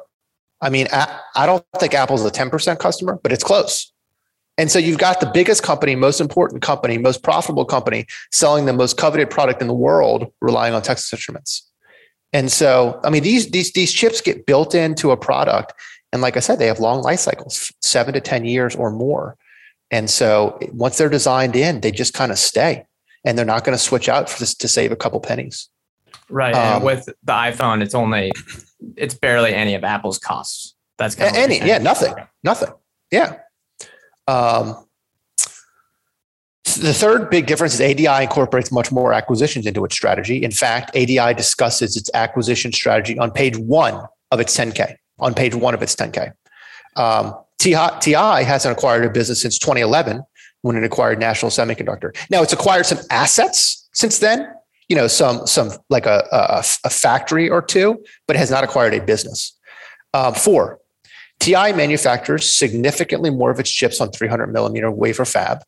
[0.62, 3.91] I mean, I don't think Apple's a 10% customer, but it's close.
[4.57, 8.74] And so you've got the biggest company, most important company, most profitable company selling the
[8.74, 11.70] most coveted product in the world, relying on Texas Instruments.
[12.34, 15.73] And so, I mean, these these these chips get built into a product,
[16.13, 19.38] and like I said, they have long life cycles, seven to ten years or more.
[19.89, 22.86] And so, once they're designed in, they just kind of stay,
[23.25, 25.69] and they're not going to switch out for this to save a couple pennies.
[26.29, 26.55] Right.
[26.55, 28.32] Um, and with the iPhone, it's only
[28.95, 30.75] it's barely any of Apple's costs.
[30.97, 32.13] That's kind of any, yeah, nothing,
[32.43, 32.71] nothing.
[33.11, 33.38] Yeah.
[34.27, 34.86] Um,
[36.64, 40.43] the third big difference is ADI incorporates much more acquisitions into its strategy.
[40.43, 45.55] In fact, ADI discusses its acquisition strategy on page one of its 10K, on page
[45.55, 46.34] one of its 10K.
[46.95, 50.24] Um, TI, hasn't acquired a business since 2011
[50.62, 52.16] when it acquired National Semiconductor.
[52.30, 54.51] Now it's acquired some assets since then,
[54.88, 58.93] you know, some, some like a, a, a factory or two, but has not acquired
[58.93, 59.57] a business.
[60.14, 60.80] Um, four,
[61.39, 65.64] TI manufactures significantly more of its chips on 300 millimeter wafer fab,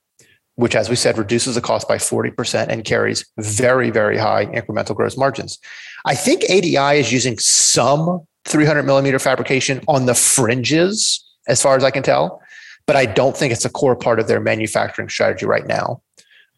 [0.56, 4.95] which, as we said, reduces the cost by 40% and carries very, very high incremental
[4.95, 5.58] gross margins.
[6.06, 11.84] I think ADI is using some 300 millimeter fabrication on the fringes, as far as
[11.84, 12.41] I can tell,
[12.86, 16.01] but I don't think it's a core part of their manufacturing strategy right now.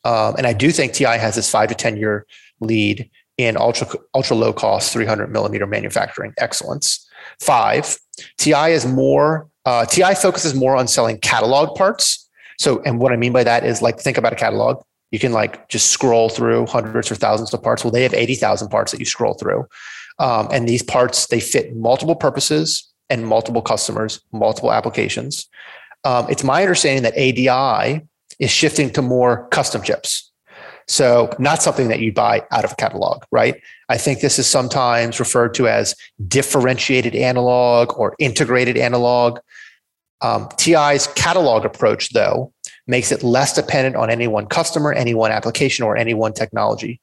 [0.03, 2.25] Um, and I do think TI has this five to 10 year
[2.59, 7.07] lead in ultra ultra low cost 300 millimeter manufacturing excellence.
[7.41, 7.97] Five,
[8.37, 12.24] TI is more uh, TI focuses more on selling catalog parts.
[12.57, 14.83] So, and what I mean by that is like think about a catalog.
[15.11, 17.83] You can like just scroll through hundreds or thousands of parts.
[17.83, 19.65] Well, they have 80,000 parts that you scroll through.
[20.19, 25.47] Um, and these parts, they fit multiple purposes and multiple customers, multiple applications.
[26.03, 28.01] Um, it's my understanding that ADI
[28.39, 30.31] is shifting to more custom chips.
[30.87, 33.59] So, not something that you buy out of a catalog, right?
[33.89, 35.95] I think this is sometimes referred to as
[36.27, 39.39] differentiated analog or integrated analog.
[40.21, 42.53] Um, TI's catalog approach, though,
[42.87, 47.01] makes it less dependent on any one customer, any one application, or any one technology.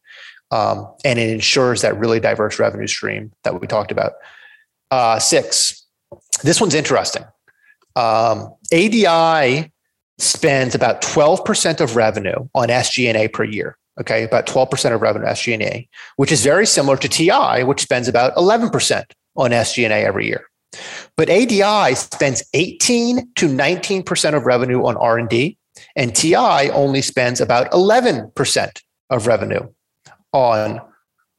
[0.51, 4.13] Um, and it ensures that really diverse revenue stream that we talked about.
[4.91, 5.87] Uh, six,
[6.43, 7.25] this one's interesting.
[7.97, 9.73] Um, ADI
[10.19, 13.77] spends about 12% of revenue on SG&A per year.
[14.01, 15.87] Okay, about 12% of revenue SG&A,
[16.17, 19.05] which is very similar to TI, which spends about 11%
[19.37, 20.47] on SG&A every year.
[21.17, 25.57] But ADI spends 18 to 19% of revenue on R&D,
[25.97, 29.69] and TI only spends about 11% of revenue
[30.33, 30.81] on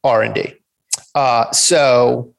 [0.04, 0.56] R&D.
[1.16, 2.34] Uh, so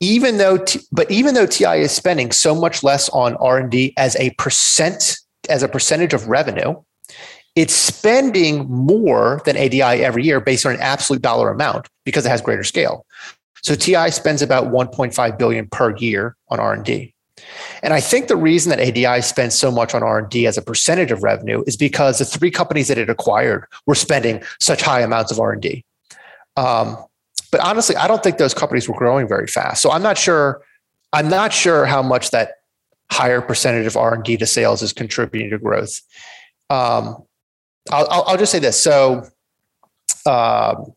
[0.00, 4.16] even though, T, but even though TI is spending so much less on R&D as
[4.16, 5.18] a percent
[5.48, 6.74] as a percentage of revenue,
[7.54, 12.30] it's spending more than ADI every year based on an absolute dollar amount because it
[12.30, 13.06] has greater scale.
[13.64, 17.14] So TI spends about 1.5 billion per year on R&D.
[17.82, 21.10] And I think the reason that ADI spends so much on R&D as a percentage
[21.10, 25.32] of revenue is because the three companies that it acquired were spending such high amounts
[25.32, 25.82] of R&D.
[26.56, 26.96] Um,
[27.50, 29.80] but honestly, I don't think those companies were growing very fast.
[29.80, 30.62] So I'm not sure.
[31.12, 32.56] I'm not sure how much that
[33.10, 36.00] higher percentage of R&D to sales is contributing to growth.
[36.68, 37.24] Um,
[37.90, 38.80] I'll, I'll, just say this.
[38.80, 39.28] So,
[40.26, 40.94] um,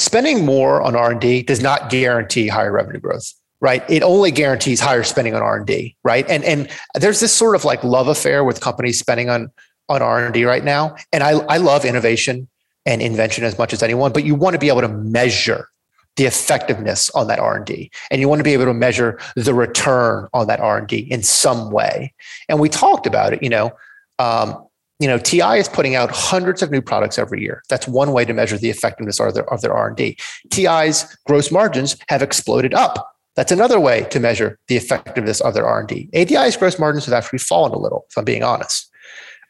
[0.00, 3.84] spending more on R&D does not guarantee higher revenue growth, right?
[3.88, 6.28] It only guarantees higher spending on R&D, right?
[6.28, 9.52] And and there's this sort of like love affair with companies spending on
[9.88, 10.96] on R&D right now.
[11.12, 12.48] And I I love innovation
[12.86, 15.68] and invention as much as anyone, but you want to be able to measure
[16.16, 20.28] the effectiveness on that R&D and you want to be able to measure the return
[20.32, 22.12] on that R&D in some way.
[22.48, 23.72] And we talked about it, you know,
[24.18, 24.66] um,
[25.00, 27.62] you know, TI is putting out hundreds of new products every year.
[27.70, 30.18] That's one way to measure the effectiveness of their, of their R&D.
[30.50, 33.16] TI's gross margins have exploded up.
[33.34, 36.10] That's another way to measure the effectiveness of their R&D.
[36.12, 38.90] ADI's gross margins have actually fallen a little, if I'm being honest.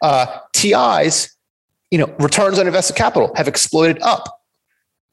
[0.01, 1.37] Uh, TI's,
[1.91, 4.43] you know, returns on invested capital have exploded up.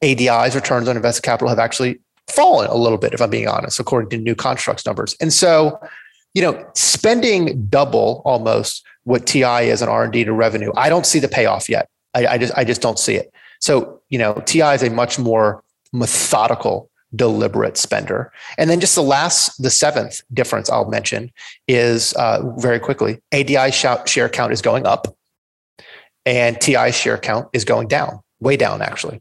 [0.02, 3.80] ADI's returns on invested capital have actually fallen a little bit, if I'm being honest,
[3.80, 5.16] according to new constructs numbers.
[5.20, 5.80] And so,
[6.34, 10.70] you know, spending double almost what TI is an R&D to revenue.
[10.76, 11.88] I don't see the payoff yet.
[12.14, 13.32] I, I just I just don't see it.
[13.60, 15.62] So, you know, TI is a much more
[15.92, 18.32] methodical, deliberate spender.
[18.56, 21.32] And then just the last, the seventh difference I'll mention
[21.66, 25.16] is uh, very quickly, ADI share count is going up
[26.26, 29.20] and TI share count is going down, way down actually.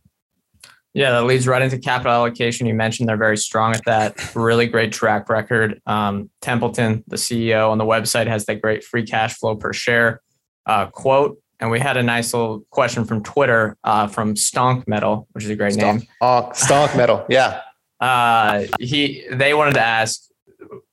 [0.97, 2.65] Yeah, that leads right into capital allocation.
[2.65, 4.35] You mentioned they're very strong at that.
[4.35, 5.79] Really great track record.
[5.85, 10.23] Um, Templeton, the CEO on the website, has that great free cash flow per share
[10.65, 11.39] uh, quote.
[11.59, 15.51] And we had a nice little question from Twitter uh, from Stonk Metal, which is
[15.51, 16.07] a great Stonk, name.
[16.19, 17.61] Oh, Stonk Metal, yeah.
[17.99, 20.23] Uh, he they wanted to ask,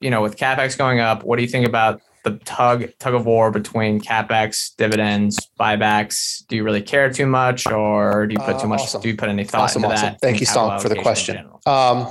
[0.00, 3.26] you know, with capex going up, what do you think about the tug tug of
[3.26, 6.46] war between capex, dividends, buybacks?
[6.48, 8.80] Do you really care too much, or do you put too much?
[8.80, 9.02] Uh, awesome.
[9.02, 10.12] Do you put any thought awesome, into awesome.
[10.12, 10.20] that?
[10.20, 11.48] Thank you, Song, for the question.
[11.66, 12.08] Um,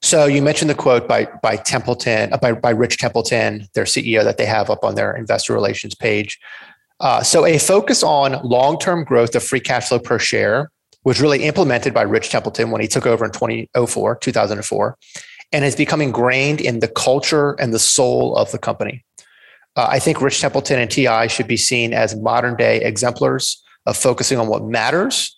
[0.00, 4.24] so you mentioned the quote by by Templeton, uh, by by Rich Templeton, their CEO,
[4.24, 6.40] that they have up on their investor relations page.
[6.98, 10.70] Uh, so a focus on long term growth of free cash flow per share
[11.04, 14.98] was really implemented by Rich Templeton when he took over in 2004, 2004
[15.52, 19.04] and has become ingrained in the culture and the soul of the company.
[19.76, 23.96] Uh, I think Rich Templeton and TI should be seen as modern day exemplars of
[23.96, 25.36] focusing on what matters,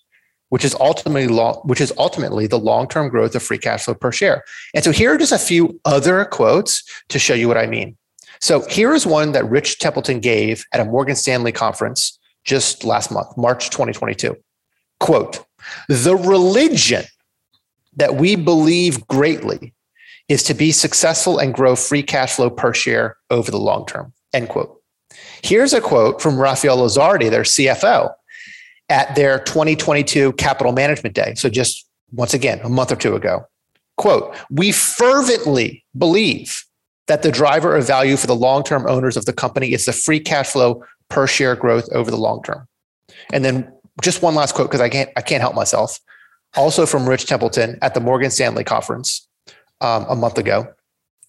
[0.48, 1.26] which is ultimately
[1.64, 4.44] which is ultimately the long term growth of free cash flow per share.
[4.74, 7.96] And so here are just a few other quotes to show you what I mean.
[8.40, 13.10] So here is one that Rich Templeton gave at a Morgan Stanley conference just last
[13.10, 14.36] month, March 2022.
[15.00, 15.44] Quote:
[15.88, 17.04] The religion
[17.96, 19.73] that we believe greatly
[20.28, 24.12] is to be successful and grow free cash flow per share over the long term.
[24.32, 24.80] End quote.
[25.42, 28.12] Here's a quote from Rafael Lizardi, their CFO,
[28.88, 31.34] at their 2022 Capital Management Day.
[31.34, 33.46] So just once again, a month or two ago.
[33.96, 36.64] Quote, we fervently believe
[37.06, 39.92] that the driver of value for the long term owners of the company is the
[39.92, 42.66] free cash flow per share growth over the long term.
[43.32, 43.70] And then
[44.02, 46.00] just one last quote because I can't I can't help myself.
[46.56, 49.28] Also from Rich Templeton at the Morgan Stanley conference
[49.84, 50.66] um, a month ago.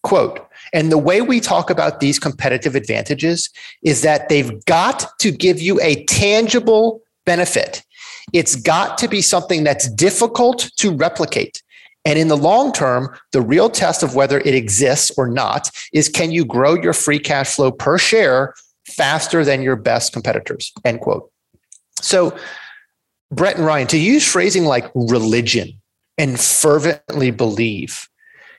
[0.04, 0.40] Quote,
[0.72, 3.50] and the way we talk about these competitive advantages
[3.84, 7.84] is that they've got to give you a tangible benefit.
[8.32, 11.64] It's got to be something that's difficult to replicate.
[12.06, 16.08] And in the long term, the real test of whether it exists or not is
[16.08, 18.54] can you grow your free cash flow per share
[18.88, 20.72] faster than your best competitors?
[20.86, 21.32] End quote.
[22.02, 22.38] So,
[23.32, 25.82] Brett and Ryan, to use phrasing like religion
[26.20, 28.08] and fervently believe,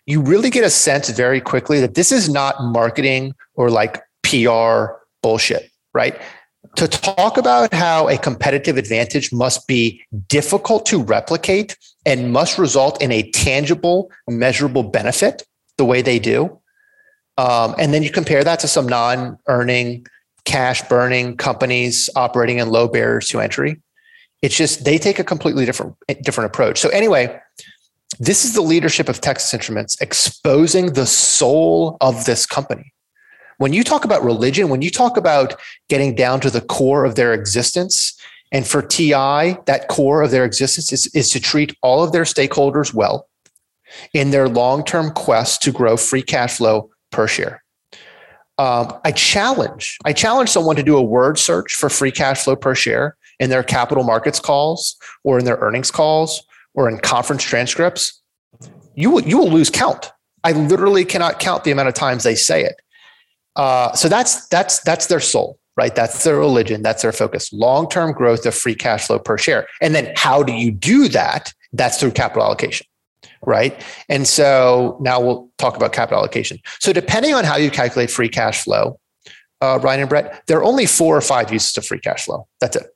[0.06, 4.92] you really get a sense very quickly that this is not marketing or like PR
[5.22, 6.20] bullshit, right?
[6.76, 13.02] To talk about how a competitive advantage must be difficult to replicate and must result
[13.02, 15.44] in a tangible, measurable benefit
[15.78, 16.60] the way they do.
[17.38, 20.06] Um, and then you compare that to some non earning,
[20.44, 23.80] cash burning companies operating in low barriers to entry.
[24.42, 26.78] It's just they take a completely different different approach.
[26.78, 27.40] So anyway,
[28.18, 32.92] this is the leadership of Texas Instruments exposing the soul of this company.
[33.58, 35.54] When you talk about religion, when you talk about
[35.88, 38.18] getting down to the core of their existence,
[38.52, 42.22] and for TI, that core of their existence is, is to treat all of their
[42.22, 43.28] stakeholders well
[44.12, 47.62] in their long term quest to grow free cash flow per share.
[48.58, 52.56] Um, I challenge, I challenge someone to do a word search for free cash flow
[52.56, 56.42] per share in their capital markets calls or in their earnings calls
[56.76, 58.22] or in conference transcripts,
[58.94, 60.12] you will, you will lose count.
[60.44, 62.76] I literally cannot count the amount of times they say it.
[63.56, 65.94] Uh, so that's that's that's their soul, right?
[65.94, 66.82] That's their religion.
[66.82, 67.52] That's their focus.
[67.52, 69.66] Long term growth of free cash flow per share.
[69.80, 71.52] And then how do you do that?
[71.72, 72.86] That's through capital allocation,
[73.42, 73.82] right?
[74.08, 76.58] And so now we'll talk about capital allocation.
[76.78, 79.00] So depending on how you calculate free cash flow,
[79.62, 82.46] uh, Ryan and Brett, there are only four or five uses of free cash flow.
[82.60, 82.95] That's it.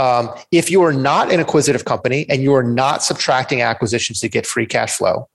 [0.00, 4.28] Um, if you are not an acquisitive company and you are not subtracting acquisitions to
[4.30, 5.28] get free cash flow,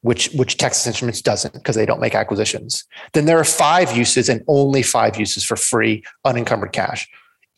[0.00, 4.30] which which Texas Instruments doesn't because they don't make acquisitions, then there are five uses
[4.30, 7.06] and only five uses for free unencumbered cash.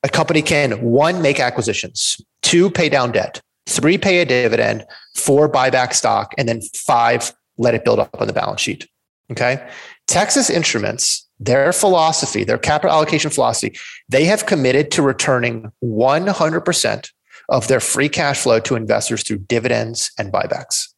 [0.03, 4.85] A company can one make acquisitions, two pay down debt, three pay a dividend,
[5.15, 8.89] four buy back stock, and then five let it build up on the balance sheet.
[9.31, 9.65] Okay.
[10.09, 13.77] Texas Instruments their philosophy, their capital allocation philosophy,
[14.09, 17.11] they have committed to returning 100%
[17.49, 20.89] of their free cash flow to investors through dividends and buybacks.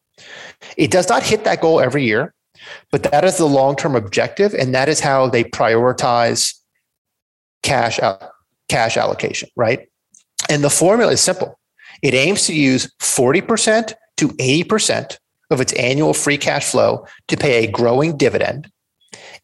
[0.77, 2.33] It does not hit that goal every year,
[2.91, 4.53] but that is the long term objective.
[4.53, 6.53] And that is how they prioritize
[7.63, 7.99] cash,
[8.69, 9.89] cash allocation, right?
[10.49, 11.59] And the formula is simple
[12.01, 15.17] it aims to use 40% to 80%
[15.49, 18.69] of its annual free cash flow to pay a growing dividend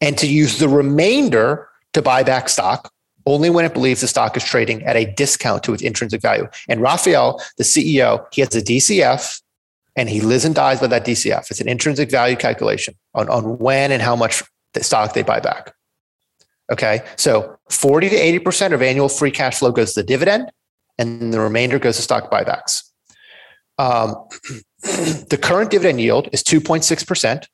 [0.01, 2.91] and to use the remainder to buy back stock
[3.27, 6.47] only when it believes the stock is trading at a discount to its intrinsic value.
[6.67, 9.41] And Rafael, the CEO, he has a DCF
[9.95, 11.51] and he lives and dies by that DCF.
[11.51, 14.43] It's an intrinsic value calculation on, on when and how much
[14.73, 15.73] the stock they buy back.
[16.71, 17.01] Okay.
[17.17, 20.51] So 40 to 80% of annual free cash flow goes to the dividend,
[20.97, 22.83] and the remainder goes to stock buybacks.
[23.77, 24.15] Um,
[24.81, 27.45] the current dividend yield is 2.6%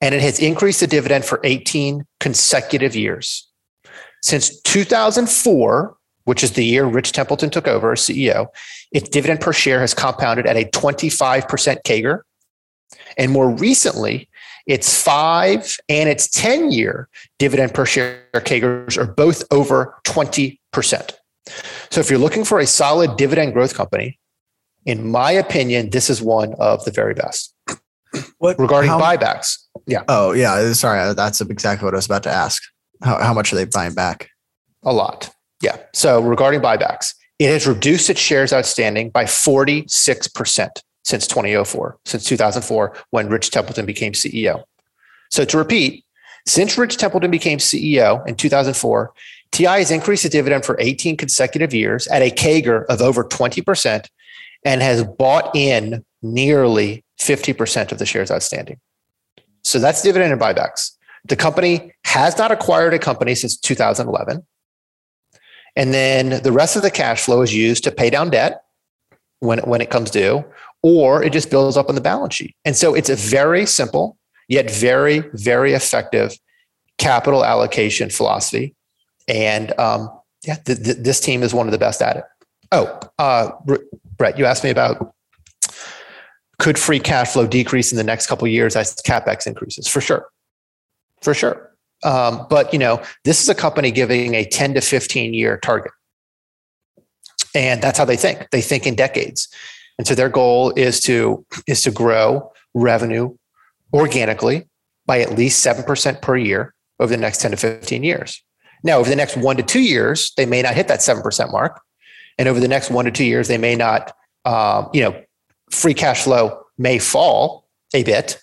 [0.00, 3.48] and it has increased the dividend for 18 consecutive years.
[4.22, 8.46] Since 2004, which is the year Rich Templeton took over as CEO,
[8.92, 12.20] its dividend per share has compounded at a 25% CAGR.
[13.16, 14.28] And more recently,
[14.66, 20.58] its five and its 10 year dividend per share CAGRs are both over 20%.
[21.90, 24.18] So if you're looking for a solid dividend growth company,
[24.86, 27.54] in my opinion, this is one of the very best.
[28.38, 29.58] What regarding how, buybacks?
[29.86, 30.02] Yeah.
[30.08, 30.72] Oh, yeah.
[30.72, 32.62] Sorry, uh, that's exactly what I was about to ask.
[33.02, 34.30] How, how much are they buying back?
[34.82, 35.30] A lot.
[35.62, 35.76] Yeah.
[35.92, 40.68] So regarding buybacks, it has reduced its shares outstanding by 46%
[41.04, 44.64] since 2004, since 2004, when Rich Templeton became CEO.
[45.30, 46.04] So to repeat,
[46.46, 49.12] since Rich Templeton became CEO in 2004,
[49.52, 54.06] TI has increased the dividend for 18 consecutive years at a CAGR of over 20%
[54.64, 58.78] and has bought in nearly 50% of the shares outstanding.
[59.70, 60.96] So that's dividend and buybacks.
[61.24, 64.44] The company has not acquired a company since 2011.
[65.76, 68.64] And then the rest of the cash flow is used to pay down debt
[69.38, 70.44] when, when it comes due,
[70.82, 72.56] or it just builds up on the balance sheet.
[72.64, 74.18] And so it's a very simple,
[74.48, 76.36] yet very, very effective
[76.98, 78.74] capital allocation philosophy.
[79.28, 80.10] And um,
[80.44, 82.24] yeah, th- th- this team is one of the best at it.
[82.72, 83.52] Oh, uh,
[84.16, 85.14] Brett, you asked me about
[86.60, 89.88] could free cash flow decrease in the next couple years as capex increases?
[89.88, 90.26] For sure,
[91.22, 91.74] for sure.
[92.04, 95.92] Um, but you know, this is a company giving a 10 to 15 year target.
[97.54, 98.48] And that's how they think.
[98.50, 99.48] They think in decades.
[99.98, 103.36] And so their goal is to is to grow revenue
[103.92, 104.68] organically
[105.06, 108.42] by at least 7% per year over the next 10 to 15 years.
[108.84, 111.80] Now, over the next one to two years, they may not hit that 7% mark.
[112.38, 115.20] And over the next one to two years, they may not, um, you know,
[115.70, 118.40] free cash flow may fall a bit.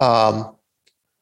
[0.00, 0.56] Um,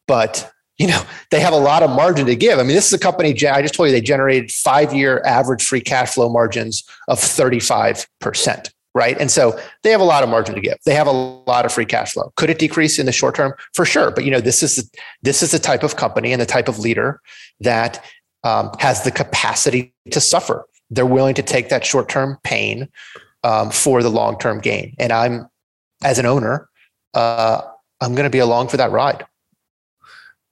[0.06, 2.58] but, you know, they have a lot of margin to give.
[2.58, 5.64] I mean, this is a company, I just told you they generated five year average
[5.64, 9.18] free cash flow margins of 35% right?
[9.18, 10.78] And so they have a lot of margin to give.
[10.86, 12.32] They have a lot of free cash flow.
[12.36, 13.52] Could it decrease in the short term?
[13.74, 14.10] For sure.
[14.10, 14.88] But you know, this is
[15.22, 17.20] this is the type of company and the type of leader
[17.60, 18.02] that
[18.44, 20.66] um, has the capacity to suffer.
[20.90, 22.88] They're willing to take that short term pain
[23.44, 24.94] um, for the long term gain.
[24.98, 25.46] And I'm,
[26.02, 26.68] as an owner,
[27.14, 27.62] uh,
[28.00, 29.24] I'm going to be along for that ride.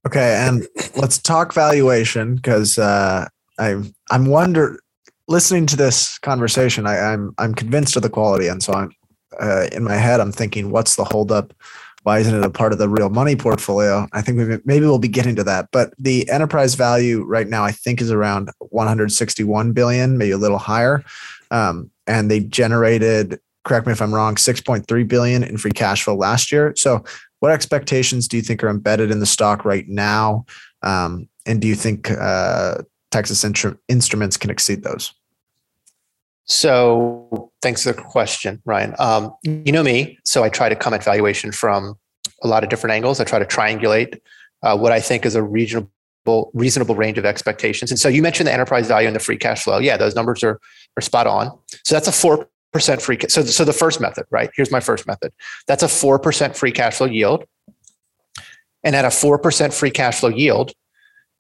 [0.06, 0.66] Okay, and
[0.96, 3.28] let's talk valuation because uh,
[3.58, 4.78] I'm I'm wonder
[5.28, 8.92] listening to this conversation, I, am I'm, I'm convinced of the quality, and so I'm
[9.40, 11.54] uh, in my head I'm thinking, what's the holdup?
[12.02, 14.08] Why isn't it a part of the real money portfolio?
[14.12, 15.68] I think maybe, maybe we'll be getting to that.
[15.70, 20.58] But the enterprise value right now, I think, is around 161 billion, maybe a little
[20.58, 21.04] higher.
[21.52, 26.16] Um, and they generated, correct me if I'm wrong, 6.3 billion in free cash flow
[26.16, 26.74] last year.
[26.76, 27.04] So,
[27.40, 30.44] what expectations do you think are embedded in the stock right now?
[30.82, 32.78] Um, and do you think uh,
[33.10, 35.12] Texas Instru- Instruments can exceed those?
[36.44, 38.94] So, thanks for the question, Ryan.
[38.98, 41.96] Um, you know me, so I try to come at valuation from
[42.42, 43.20] a lot of different angles.
[43.20, 44.20] I try to triangulate
[44.62, 45.90] uh, what I think is a reasonable
[46.54, 47.90] reasonable range of expectations.
[47.90, 49.78] And so, you mentioned the enterprise value and the free cash flow.
[49.78, 50.60] Yeah, those numbers are
[50.96, 51.56] are spot on.
[51.84, 53.18] So that's a four percent free.
[53.28, 54.50] So, so the first method, right?
[54.54, 55.32] Here's my first method.
[55.66, 57.44] That's a four percent free cash flow yield.
[58.84, 60.72] And at a four percent free cash flow yield,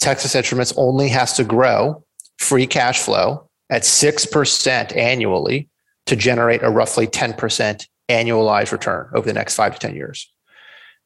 [0.00, 2.04] Texas Instruments only has to grow
[2.38, 5.68] free cash flow at 6% annually
[6.06, 10.31] to generate a roughly 10% annualized return over the next five to 10 years.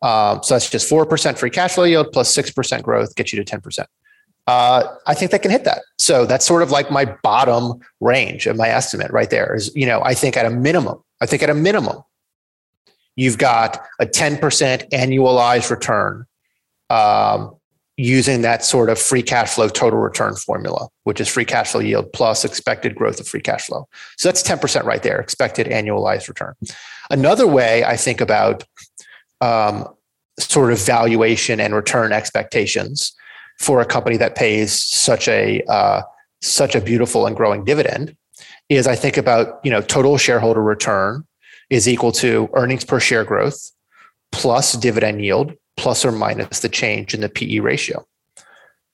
[0.03, 3.59] Um, so that's just 4% free cash flow yield plus 6% growth gets you to
[3.59, 3.87] 10%.
[4.47, 5.83] Uh, I think they can hit that.
[5.99, 9.87] So that's sort of like my bottom range of my estimate right there is, you
[9.87, 12.03] know, I think at a minimum, I think at a minimum,
[13.17, 14.39] you've got a 10%
[14.91, 16.27] annualized return
[16.91, 17.57] um,
[17.97, 21.81] using that sort of free cash flow total return formula, which is free cash flow
[21.81, 23.89] yield plus expected growth of free cash flow.
[24.17, 26.55] So that's 10% right there, expected annualized return.
[27.11, 28.65] Another way I think about
[29.41, 29.87] um,
[30.39, 33.15] sort of valuation and return expectations
[33.59, 36.03] for a company that pays such a uh,
[36.43, 38.17] such a beautiful and growing dividend
[38.69, 41.25] is I think about you know total shareholder return
[41.71, 43.71] is equal to earnings per share growth
[44.33, 48.07] plus dividend yield plus or minus the change in the PE ratio.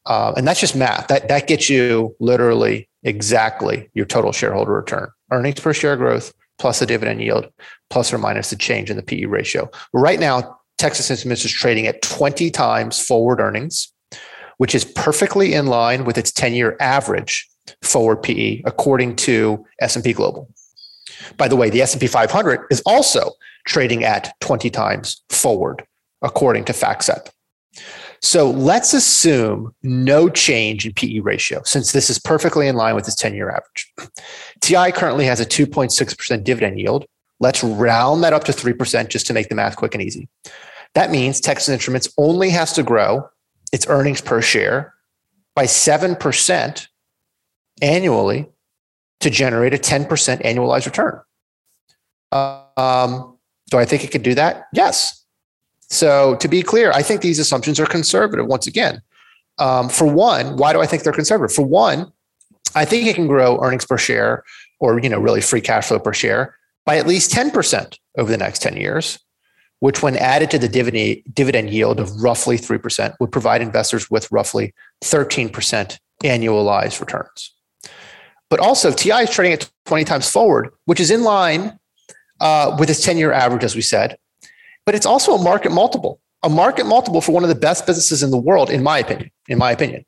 [0.07, 1.09] Uh, and that's just math.
[1.09, 6.33] That that gets you literally exactly your total shareholder return, earnings per share growth
[6.63, 7.51] plus the dividend yield,
[7.91, 9.69] plus or minus the change in the PE ratio.
[9.93, 13.93] Right now, Texas Instruments is trading at 20 times forward earnings,
[14.59, 17.49] which is perfectly in line with its 10-year average
[17.83, 20.49] forward PE, according to S&P Global.
[21.37, 23.33] By the way, the S&P 500 is also
[23.67, 25.85] trading at 20 times forward
[26.23, 27.31] according to FactSet.
[28.23, 33.07] So let's assume no change in PE ratio, since this is perfectly in line with
[33.07, 33.93] its 10 year average.
[34.61, 37.05] TI currently has a 2.6% dividend yield.
[37.41, 40.29] Let's round that up to 3% just to make the math quick and easy.
[40.95, 43.29] That means Texas Instruments only has to grow
[43.73, 44.95] its earnings per share
[45.57, 46.87] by 7%
[47.81, 48.49] annually
[49.21, 50.07] to generate a 10%
[50.43, 51.21] annualized return.
[52.31, 53.39] Um,
[53.71, 54.67] do I think it could do that?
[54.73, 55.22] Yes.
[55.93, 59.03] So to be clear, I think these assumptions are conservative once again.
[59.59, 61.55] Um, for one, why do I think they're conservative?
[61.55, 62.11] For one,
[62.75, 64.43] I think it can grow earnings per share
[64.81, 68.39] or you know really free cash flow per share by at least 10% over the
[68.39, 69.19] next 10 years,
[69.81, 74.33] which when added to the dividend dividend yield of roughly 3% would provide investors with
[74.33, 74.73] roughly
[75.05, 77.55] 13% annualized returns.
[78.49, 81.79] But also TI is trading at 20 times forward, which is in line
[82.41, 84.17] uh, with its 10 year average, as we said,
[84.85, 88.23] but it's also a market multiple, a market multiple for one of the best businesses
[88.23, 89.31] in the world, in my opinion.
[89.49, 90.05] In my opinion,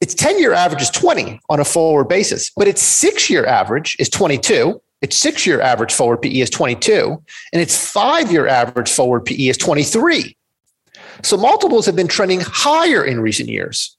[0.00, 3.96] its 10 year average is 20 on a forward basis, but its six year average
[4.00, 4.80] is 22.
[5.00, 7.22] Its six year average forward PE is 22,
[7.52, 10.36] and its five year average forward PE is 23.
[11.22, 13.96] So multiples have been trending higher in recent years,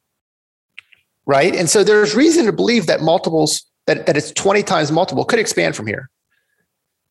[1.25, 1.55] right?
[1.55, 5.39] And so there's reason to believe that multiples, that, that it's 20 times multiple could
[5.39, 6.09] expand from here.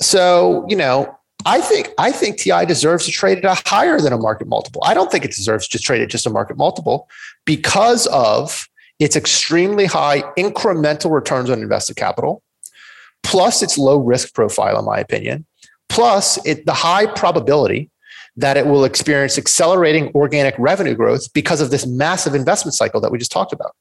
[0.01, 4.13] So, you know, I think I think TI deserves to trade at a higher than
[4.13, 4.83] a market multiple.
[4.85, 7.09] I don't think it deserves to trade at just a market multiple
[7.45, 8.69] because of
[8.99, 12.43] its extremely high incremental returns on invested capital,
[13.23, 15.45] plus its low risk profile, in my opinion,
[15.89, 17.91] plus it, the high probability
[18.37, 23.11] that it will experience accelerating organic revenue growth because of this massive investment cycle that
[23.11, 23.75] we just talked about.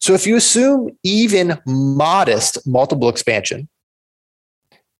[0.00, 3.68] So if you assume even modest multiple expansion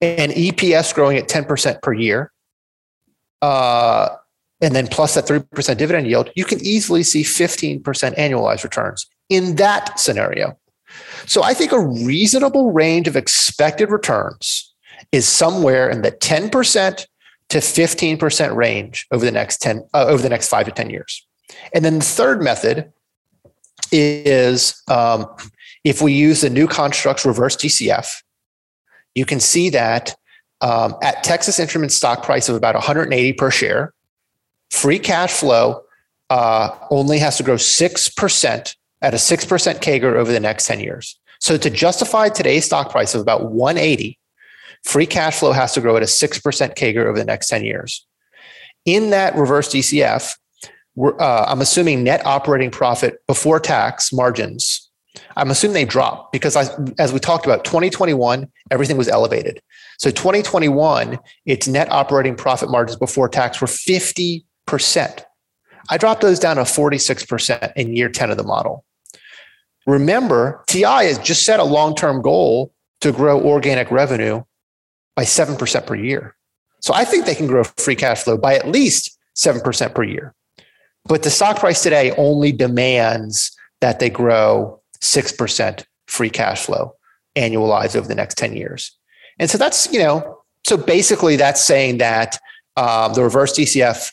[0.00, 2.32] and EPS growing at 10% per year,
[3.42, 4.08] uh,
[4.60, 9.56] and then plus that 3% dividend yield, you can easily see 15% annualized returns in
[9.56, 10.58] that scenario.
[11.26, 14.74] So I think a reasonable range of expected returns
[15.12, 17.06] is somewhere in the 10%
[17.50, 21.26] to 15% range over the next 10 uh, over the next 5 to 10 years.
[21.74, 22.92] And then the third method
[23.92, 25.26] is um,
[25.84, 28.06] if we use the new constructs reverse DCF,
[29.14, 30.14] you can see that
[30.60, 33.94] um, at Texas Instruments stock price of about 180 per share,
[34.70, 35.82] free cash flow
[36.28, 41.18] uh, only has to grow 6% at a 6% CAGR over the next 10 years.
[41.40, 44.18] So to justify today's stock price of about 180,
[44.84, 48.06] free cash flow has to grow at a 6% CAGR over the next 10 years.
[48.84, 50.36] In that reverse DCF,
[50.98, 54.89] uh, I'm assuming net operating profit before tax margins.
[55.36, 56.66] I'm assuming they drop because I,
[56.98, 59.60] as we talked about 2021, everything was elevated.
[59.98, 64.44] So 2021, its net operating profit margins before tax were 50%.
[65.88, 68.84] I dropped those down to 46% in year 10 of the model.
[69.86, 74.42] Remember, TI has just set a long term goal to grow organic revenue
[75.16, 76.36] by 7% per year.
[76.80, 80.34] So I think they can grow free cash flow by at least 7% per year.
[81.06, 86.94] But the stock price today only demands that they grow 6% free cash flow
[87.36, 88.96] annualized over the next 10 years.
[89.38, 92.38] And so that's, you know, so basically that's saying that
[92.76, 94.12] um, the reverse DCF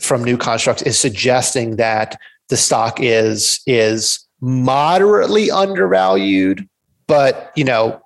[0.00, 2.18] from new constructs is suggesting that
[2.48, 6.68] the stock is is moderately undervalued,
[7.06, 8.00] but you know,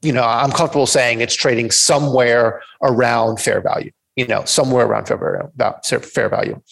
[0.00, 3.90] you know, I'm comfortable saying it's trading somewhere around fair value.
[4.16, 6.00] You know, somewhere around fair value.
[6.00, 6.62] Fair value.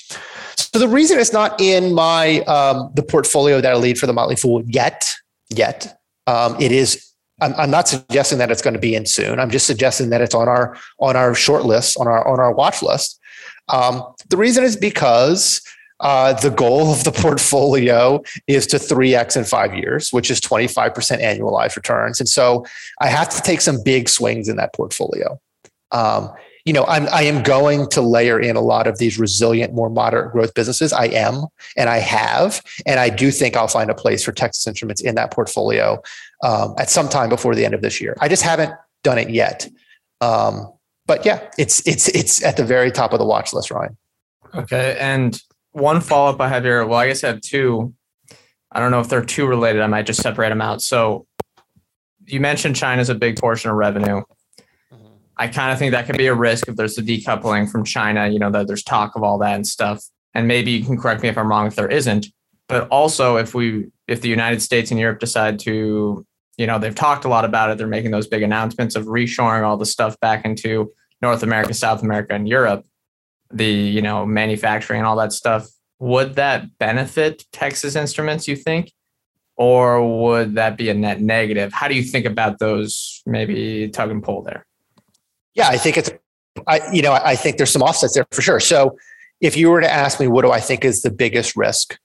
[0.75, 4.15] So the reason it's not in my um, the portfolio that I lead for the
[4.15, 5.15] Motley Fool yet,
[5.51, 7.09] yet, um, it is.
[7.41, 9.41] I'm, I'm not suggesting that it's going to be in soon.
[9.41, 12.53] I'm just suggesting that it's on our on our short list, on our on our
[12.55, 13.21] watch list.
[13.69, 15.61] Um, the reason is because
[16.01, 20.95] uh, the goal of the portfolio is to 3x in five years, which is 25%
[21.23, 22.19] annualized returns.
[22.19, 22.67] And so
[23.01, 25.41] I have to take some big swings in that portfolio.
[25.93, 26.33] Um,
[26.65, 29.91] you know, I'm, I am going to layer in a lot of these resilient, more
[29.91, 30.93] moderate growth businesses.
[30.93, 31.47] I am,
[31.77, 35.15] and I have, and I do think I'll find a place for Texas Instruments in
[35.17, 36.01] that portfolio
[36.43, 38.17] um, at some time before the end of this year.
[38.21, 39.69] I just haven't done it yet.
[40.21, 40.73] Um,
[41.07, 43.97] but yeah, it's it's it's at the very top of the watch list, Ryan.
[44.55, 45.41] Okay, and
[45.73, 46.87] one follow up I have here.
[46.87, 47.93] Well, I guess I have two.
[48.71, 49.83] I don't know if they're two related.
[49.83, 50.81] I might just separate them out.
[50.81, 51.27] So
[52.27, 54.23] you mentioned China's a big portion of revenue.
[55.37, 58.29] I kind of think that could be a risk if there's a decoupling from China,
[58.29, 60.05] you know, that there's talk of all that and stuff.
[60.35, 62.27] And maybe you can correct me if I'm wrong if there isn't.
[62.69, 66.27] But also if we if the United States and Europe decide to,
[66.57, 69.65] you know, they've talked a lot about it, they're making those big announcements of reshoring
[69.65, 72.85] all the stuff back into North America, South America, and Europe,
[73.51, 75.69] the, you know, manufacturing and all that stuff.
[75.99, 78.93] Would that benefit Texas Instruments, you think?
[79.57, 81.73] Or would that be a net negative?
[81.73, 84.67] How do you think about those maybe tug and pull there?
[85.55, 86.11] Yeah, I think it's,
[86.67, 88.61] I you know, I think there's some offsets there for sure.
[88.61, 88.97] So
[89.41, 91.99] if you were to ask me, what do I think is the biggest risk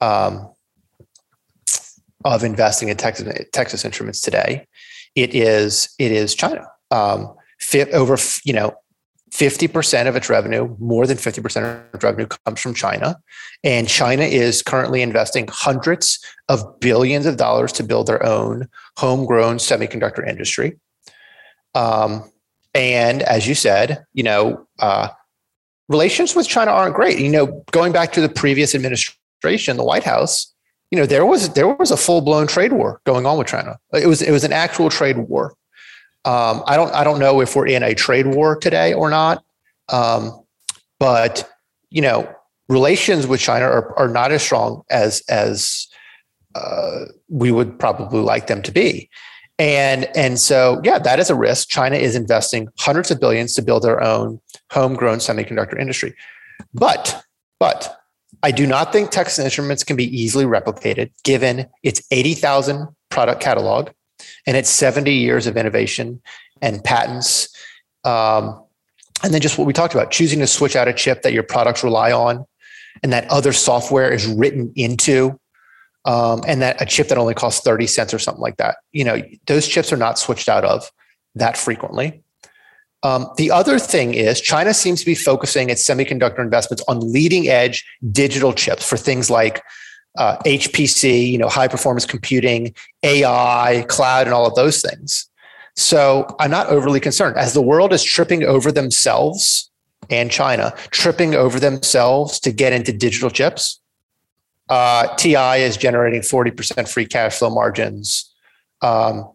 [0.00, 0.52] um,
[2.24, 4.66] of investing in Texas Texas Instruments today?
[5.14, 6.66] It is it is China.
[6.90, 8.74] Um, fit over you know
[9.32, 13.18] 50% of its revenue, more than 50% of revenue comes from China.
[13.64, 19.58] And China is currently investing hundreds of billions of dollars to build their own homegrown
[19.58, 20.78] semiconductor industry.
[21.74, 22.30] Um,
[22.76, 25.08] and as you said, you know, uh,
[25.88, 27.18] relations with China aren't great.
[27.18, 30.52] You know, going back to the previous administration, the White House,
[30.90, 33.78] you know, there was there was a full blown trade war going on with China.
[33.94, 35.54] It was it was an actual trade war.
[36.26, 39.42] Um, I don't I don't know if we're in a trade war today or not,
[39.88, 40.44] um,
[41.00, 41.50] but
[41.88, 42.30] you know,
[42.68, 45.88] relations with China are, are not as strong as as
[46.54, 49.08] uh, we would probably like them to be.
[49.58, 51.68] And, and so, yeah, that is a risk.
[51.68, 54.40] China is investing hundreds of billions to build their own
[54.70, 56.14] homegrown semiconductor industry.
[56.74, 57.22] But,
[57.58, 57.98] but
[58.42, 63.90] I do not think Texas Instruments can be easily replicated given its 80,000 product catalog
[64.46, 66.20] and its 70 years of innovation
[66.60, 67.48] and patents.
[68.04, 68.62] Um,
[69.22, 71.42] and then just what we talked about, choosing to switch out a chip that your
[71.42, 72.44] products rely on
[73.02, 75.38] and that other software is written into
[76.06, 78.76] um, and that a chip that only costs 30 cents or something like that.
[78.92, 80.90] You know, those chips are not switched out of
[81.34, 82.22] that frequently.
[83.02, 87.48] Um, the other thing is China seems to be focusing its semiconductor investments on leading
[87.48, 89.62] edge digital chips for things like
[90.16, 95.28] uh, HPC, you know, high performance computing, AI, cloud, and all of those things.
[95.74, 97.36] So I'm not overly concerned.
[97.36, 99.70] As the world is tripping over themselves
[100.08, 103.80] and China tripping over themselves to get into digital chips,
[104.68, 108.32] uh, TI is generating 40% free cash flow margins,
[108.82, 109.30] um,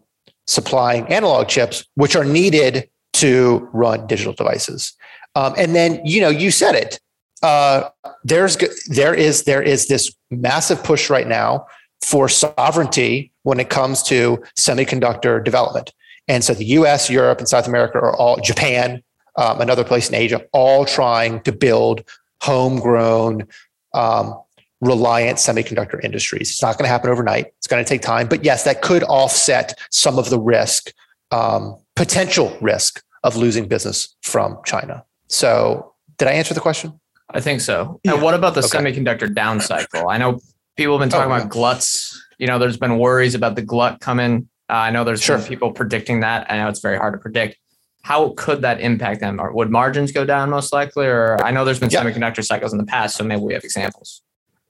[0.46, 4.92] supplying analog chips, which are needed to run digital devices.
[5.34, 7.00] Um, and then, you know, you said it.
[7.42, 7.88] Uh,
[8.22, 8.56] there's
[8.88, 11.66] there is there is this massive push right now
[12.00, 15.92] for sovereignty when it comes to semiconductor development.
[16.28, 19.02] And so the US, Europe, and South America are all, Japan,
[19.36, 22.04] um, another place in Asia, all trying to build
[22.42, 23.48] homegrown,
[23.94, 24.40] um,
[24.82, 26.50] reliant semiconductor industries.
[26.50, 27.46] It's not going to happen overnight.
[27.58, 28.26] It's going to take time.
[28.28, 30.92] But yes, that could offset some of the risk,
[31.30, 35.04] um, potential risk of losing business from China.
[35.28, 37.00] So, did I answer the question?
[37.30, 38.00] I think so.
[38.02, 38.14] Yeah.
[38.14, 38.78] And what about the okay.
[38.78, 40.08] semiconductor down cycle?
[40.08, 40.40] I know
[40.76, 42.20] people have been talking oh, about gluts.
[42.38, 44.48] You know, there's been worries about the glut coming.
[44.68, 45.40] Uh, I know there's sure.
[45.40, 46.50] people predicting that.
[46.50, 47.56] I know it's very hard to predict.
[48.02, 49.40] How could that impact them?
[49.40, 51.06] Or would margins go down most likely?
[51.06, 52.02] Or I know there's been yeah.
[52.02, 54.22] semiconductor cycles in the past, so maybe we have examples.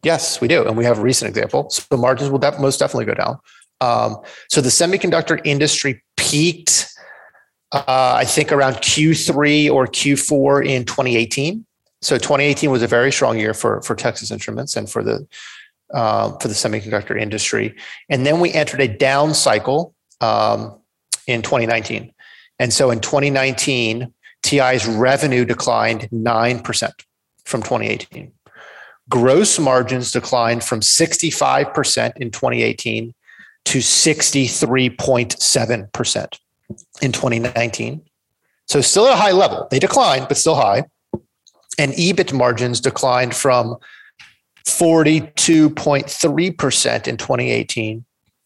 [0.02, 1.70] Yes, we do, and we have a recent example.
[1.70, 3.38] So margins will def- most definitely go down.
[3.80, 4.16] Um,
[4.48, 6.88] so the semiconductor industry peaked,
[7.72, 11.64] uh, I think, around Q3 or Q4 in 2018.
[12.00, 15.26] So 2018 was a very strong year for for Texas Instruments and for the
[15.94, 17.76] uh, for the semiconductor industry.
[18.08, 20.80] And then we entered a down cycle um,
[21.26, 22.12] in 2019.
[22.58, 26.92] And so in 2019, TI's revenue declined 9%
[27.44, 28.32] from 2018.
[29.08, 33.14] Gross margins declined from 65% in 2018
[33.64, 36.38] to 63.7%
[37.00, 38.02] in 2019.
[38.66, 39.66] So still at a high level.
[39.70, 40.84] They declined, but still high
[41.78, 43.76] and EBIT margins declined from
[44.66, 48.04] 42.3% in 2018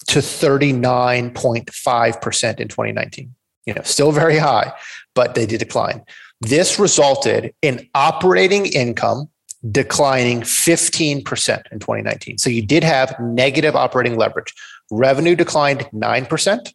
[0.09, 3.34] to 39.5% in 2019.
[3.66, 4.72] You know, still very high,
[5.14, 6.02] but they did decline.
[6.40, 9.28] This resulted in operating income
[9.70, 12.38] declining 15% in 2019.
[12.38, 14.52] So you did have negative operating leverage.
[14.90, 16.72] Revenue declined 9%,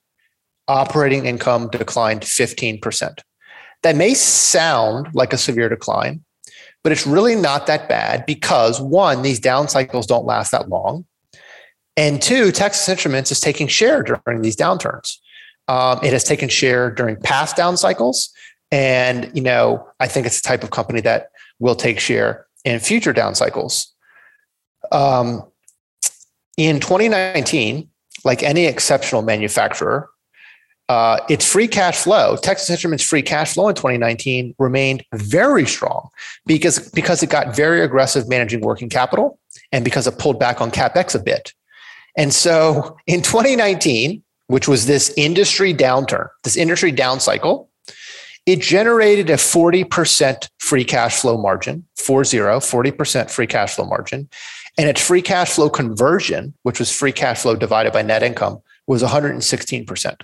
[0.67, 3.19] operating income declined 15%.
[3.83, 6.23] That may sound like a severe decline,
[6.83, 11.05] but it's really not that bad because one, these down cycles don't last that long.
[11.97, 15.17] And two, Texas Instruments is taking share during these downturns.
[15.67, 18.31] Um, it has taken share during past down cycles.
[18.71, 21.29] And, you know, I think it's the type of company that
[21.59, 23.93] will take share in future down cycles.
[24.91, 25.43] Um,
[26.57, 27.89] in 2019,
[28.23, 30.09] like any exceptional manufacturer,
[30.89, 36.09] uh, its free cash flow, Texas Instruments' free cash flow in 2019 remained very strong
[36.45, 39.39] because, because it got very aggressive managing working capital
[39.71, 41.53] and because it pulled back on capex a bit.
[42.17, 47.69] And so in 2019, which was this industry downturn, this industry down cycle,
[48.45, 54.29] it generated a 40% free cash flow margin, 40, 40% free cash flow margin.
[54.77, 58.59] And its free cash flow conversion, which was free cash flow divided by net income,
[58.87, 60.21] was 116%.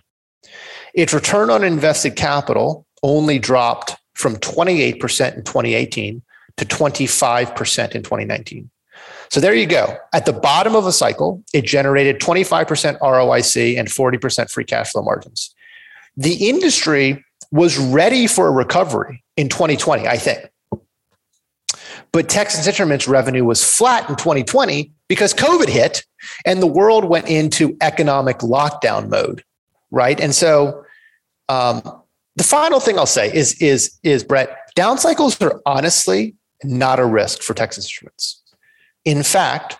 [0.93, 4.93] Its return on invested capital only dropped from 28%
[5.35, 6.21] in 2018
[6.57, 8.69] to 25% in 2019.
[9.29, 9.95] So there you go.
[10.13, 15.03] At the bottom of a cycle, it generated 25% ROIC and 40% free cash flow
[15.03, 15.53] margins.
[16.15, 20.49] The industry was ready for a recovery in 2020, I think.
[22.11, 26.05] But Texas Instruments revenue was flat in 2020 because COVID hit
[26.45, 29.43] and the world went into economic lockdown mode,
[29.91, 30.19] right?
[30.19, 30.83] And so
[31.49, 31.81] um,
[32.35, 37.05] the final thing I'll say is is is Brett, down cycles are honestly not a
[37.05, 38.41] risk for Texas Instruments.
[39.05, 39.77] In fact,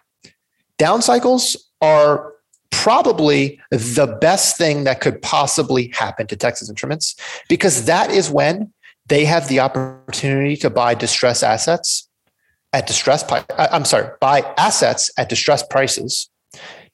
[0.78, 2.34] down cycles are
[2.72, 7.15] probably the best thing that could possibly happen to Texas Instruments
[7.49, 8.72] because that is when
[9.07, 12.07] they have the opportunity to buy distressed assets
[12.74, 16.30] at distressed uh, I'm sorry, buy assets at distressed prices,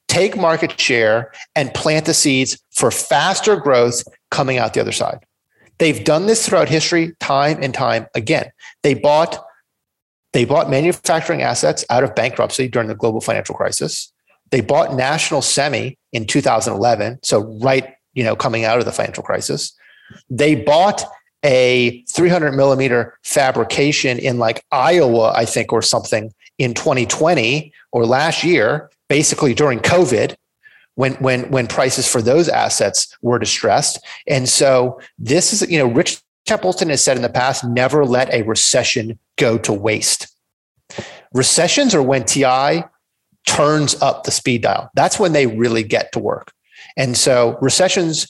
[0.08, 5.24] take market share and plant the seeds for faster growth coming out the other side.
[5.78, 8.50] They've done this throughout history time and time again.
[8.82, 9.44] They bought
[10.32, 14.12] they bought manufacturing assets out of bankruptcy during the global financial crisis.
[14.50, 19.22] They bought National Semi in 2011, so right, you know, coming out of the financial
[19.22, 19.76] crisis.
[20.30, 21.04] They bought
[21.44, 28.44] a 300 millimeter fabrication in like Iowa, I think, or something in 2020 or last
[28.44, 30.36] year basically during COVID
[30.94, 33.98] when when when prices for those assets were distressed.
[34.26, 38.32] And so this is you know Rich Templeton has said in the past, never let
[38.32, 40.28] a recession go to waste.
[41.32, 42.84] Recessions are when TI
[43.46, 44.90] turns up the speed dial.
[44.94, 46.52] That's when they really get to work.
[46.96, 48.28] And so recessions,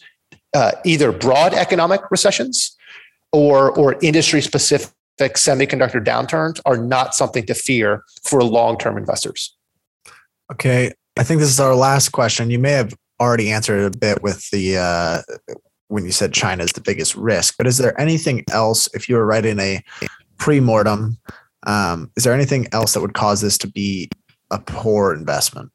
[0.55, 2.77] uh, either broad economic recessions
[3.33, 4.91] or or industry specific
[5.21, 9.57] semiconductor downturns, are not something to fear for long term investors.
[10.53, 12.51] Okay, I think this is our last question.
[12.51, 15.23] You may have already answered a bit with the uh,
[15.89, 19.17] when you said China is the biggest risk, but is there anything else if you
[19.17, 19.83] were writing a
[20.39, 21.19] pre-mortem?
[21.67, 24.11] Um, is there anything else that would cause this to be
[24.51, 25.71] a poor investment?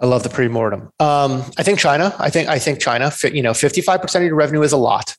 [0.00, 0.90] I love the pre-mortem.
[0.98, 2.14] Um, I think China.
[2.18, 3.12] I think I think China.
[3.22, 5.14] You know, fifty-five percent of your revenue is a lot,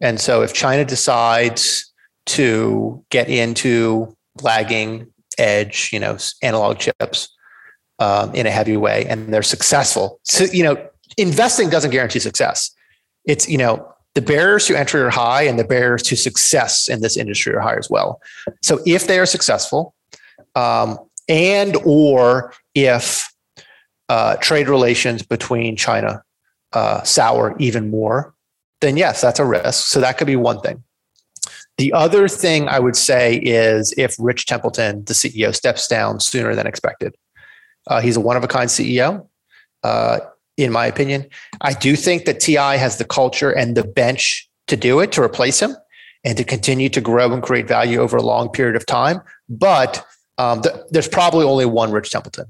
[0.00, 1.92] and so if China decides
[2.26, 5.06] to get into lagging
[5.38, 7.28] edge, you know, analog chips
[8.00, 10.76] um, in a heavy way, and they're successful, so you know,
[11.16, 12.72] investing doesn't guarantee success.
[13.24, 17.00] It's you know the barriers to entry are high, and the barriers to success in
[17.02, 18.20] this industry are high as well.
[18.62, 19.94] So if they are successful,
[20.56, 20.98] um,
[21.28, 23.32] and or if
[24.08, 26.24] uh, trade relations between China
[26.72, 28.34] uh, sour even more,
[28.80, 29.86] then yes, that's a risk.
[29.86, 30.82] So that could be one thing.
[31.76, 36.56] The other thing I would say is if Rich Templeton, the CEO, steps down sooner
[36.56, 37.14] than expected.
[37.86, 39.28] Uh, he's a one of a kind CEO,
[39.84, 40.18] uh,
[40.64, 41.26] in my opinion.
[41.60, 45.22] I do think that TI has the culture and the bench to do it, to
[45.22, 45.76] replace him
[46.24, 49.22] and to continue to grow and create value over a long period of time.
[49.48, 50.04] But
[50.36, 52.46] um, the, there's probably only one Rich Templeton.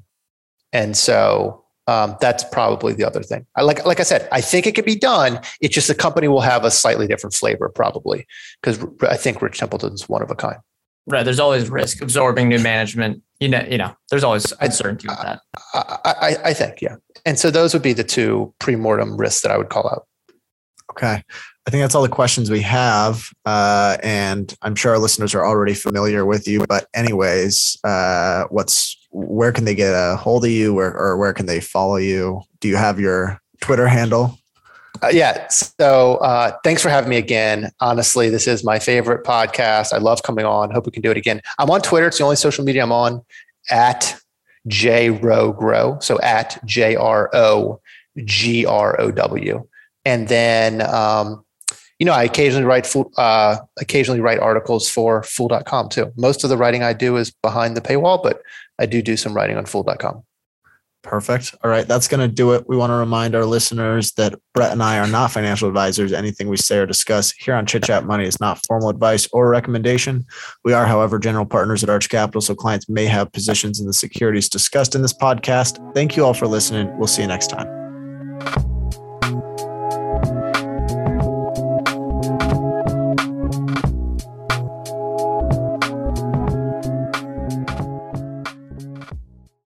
[0.72, 3.46] And so um, that's probably the other thing.
[3.56, 5.40] I, like like I said, I think it could be done.
[5.60, 8.26] It's just the company will have a slightly different flavor, probably,
[8.62, 10.58] because I think Rich Templeton's one of a kind.
[11.08, 11.24] Right.
[11.24, 13.22] There's always risk absorbing new management.
[13.40, 15.40] You know, you know, there's always uncertainty with that.
[15.72, 16.96] I, I, I think, yeah.
[17.24, 20.06] And so those would be the two pre-mortem risks that I would call out.
[20.90, 21.22] Okay.
[21.66, 23.30] I think that's all the questions we have.
[23.44, 26.64] Uh, and I'm sure our listeners are already familiar with you.
[26.66, 31.32] But anyways, uh, what's where can they get a hold of you or, or where
[31.32, 32.42] can they follow you?
[32.60, 34.38] Do you have your Twitter handle?
[35.02, 35.46] Uh, yeah.
[35.48, 37.70] So uh, thanks for having me again.
[37.80, 39.92] Honestly, this is my favorite podcast.
[39.92, 40.70] I love coming on.
[40.70, 41.40] Hope we can do it again.
[41.58, 42.06] I'm on Twitter.
[42.08, 43.24] It's the only social media I'm on
[43.70, 44.18] at
[44.66, 45.98] J Row Grow.
[46.00, 47.80] So at J R O
[48.24, 49.66] G R O W.
[50.04, 51.44] And then, um,
[51.98, 56.12] you know, I occasionally write fool, uh, occasionally write articles for fool.com too.
[56.16, 58.40] Most of the writing I do is behind the paywall, but
[58.78, 60.22] I do do some writing on fool.com.
[61.02, 61.54] Perfect.
[61.62, 61.86] All right.
[61.86, 62.64] That's going to do it.
[62.68, 66.12] We want to remind our listeners that Brett and I are not financial advisors.
[66.12, 69.48] Anything we say or discuss here on Chit Chat Money is not formal advice or
[69.48, 70.26] recommendation.
[70.64, 73.92] We are, however, general partners at Arch Capital, so clients may have positions in the
[73.92, 75.94] securities discussed in this podcast.
[75.94, 76.96] Thank you all for listening.
[76.98, 78.77] We'll see you next time.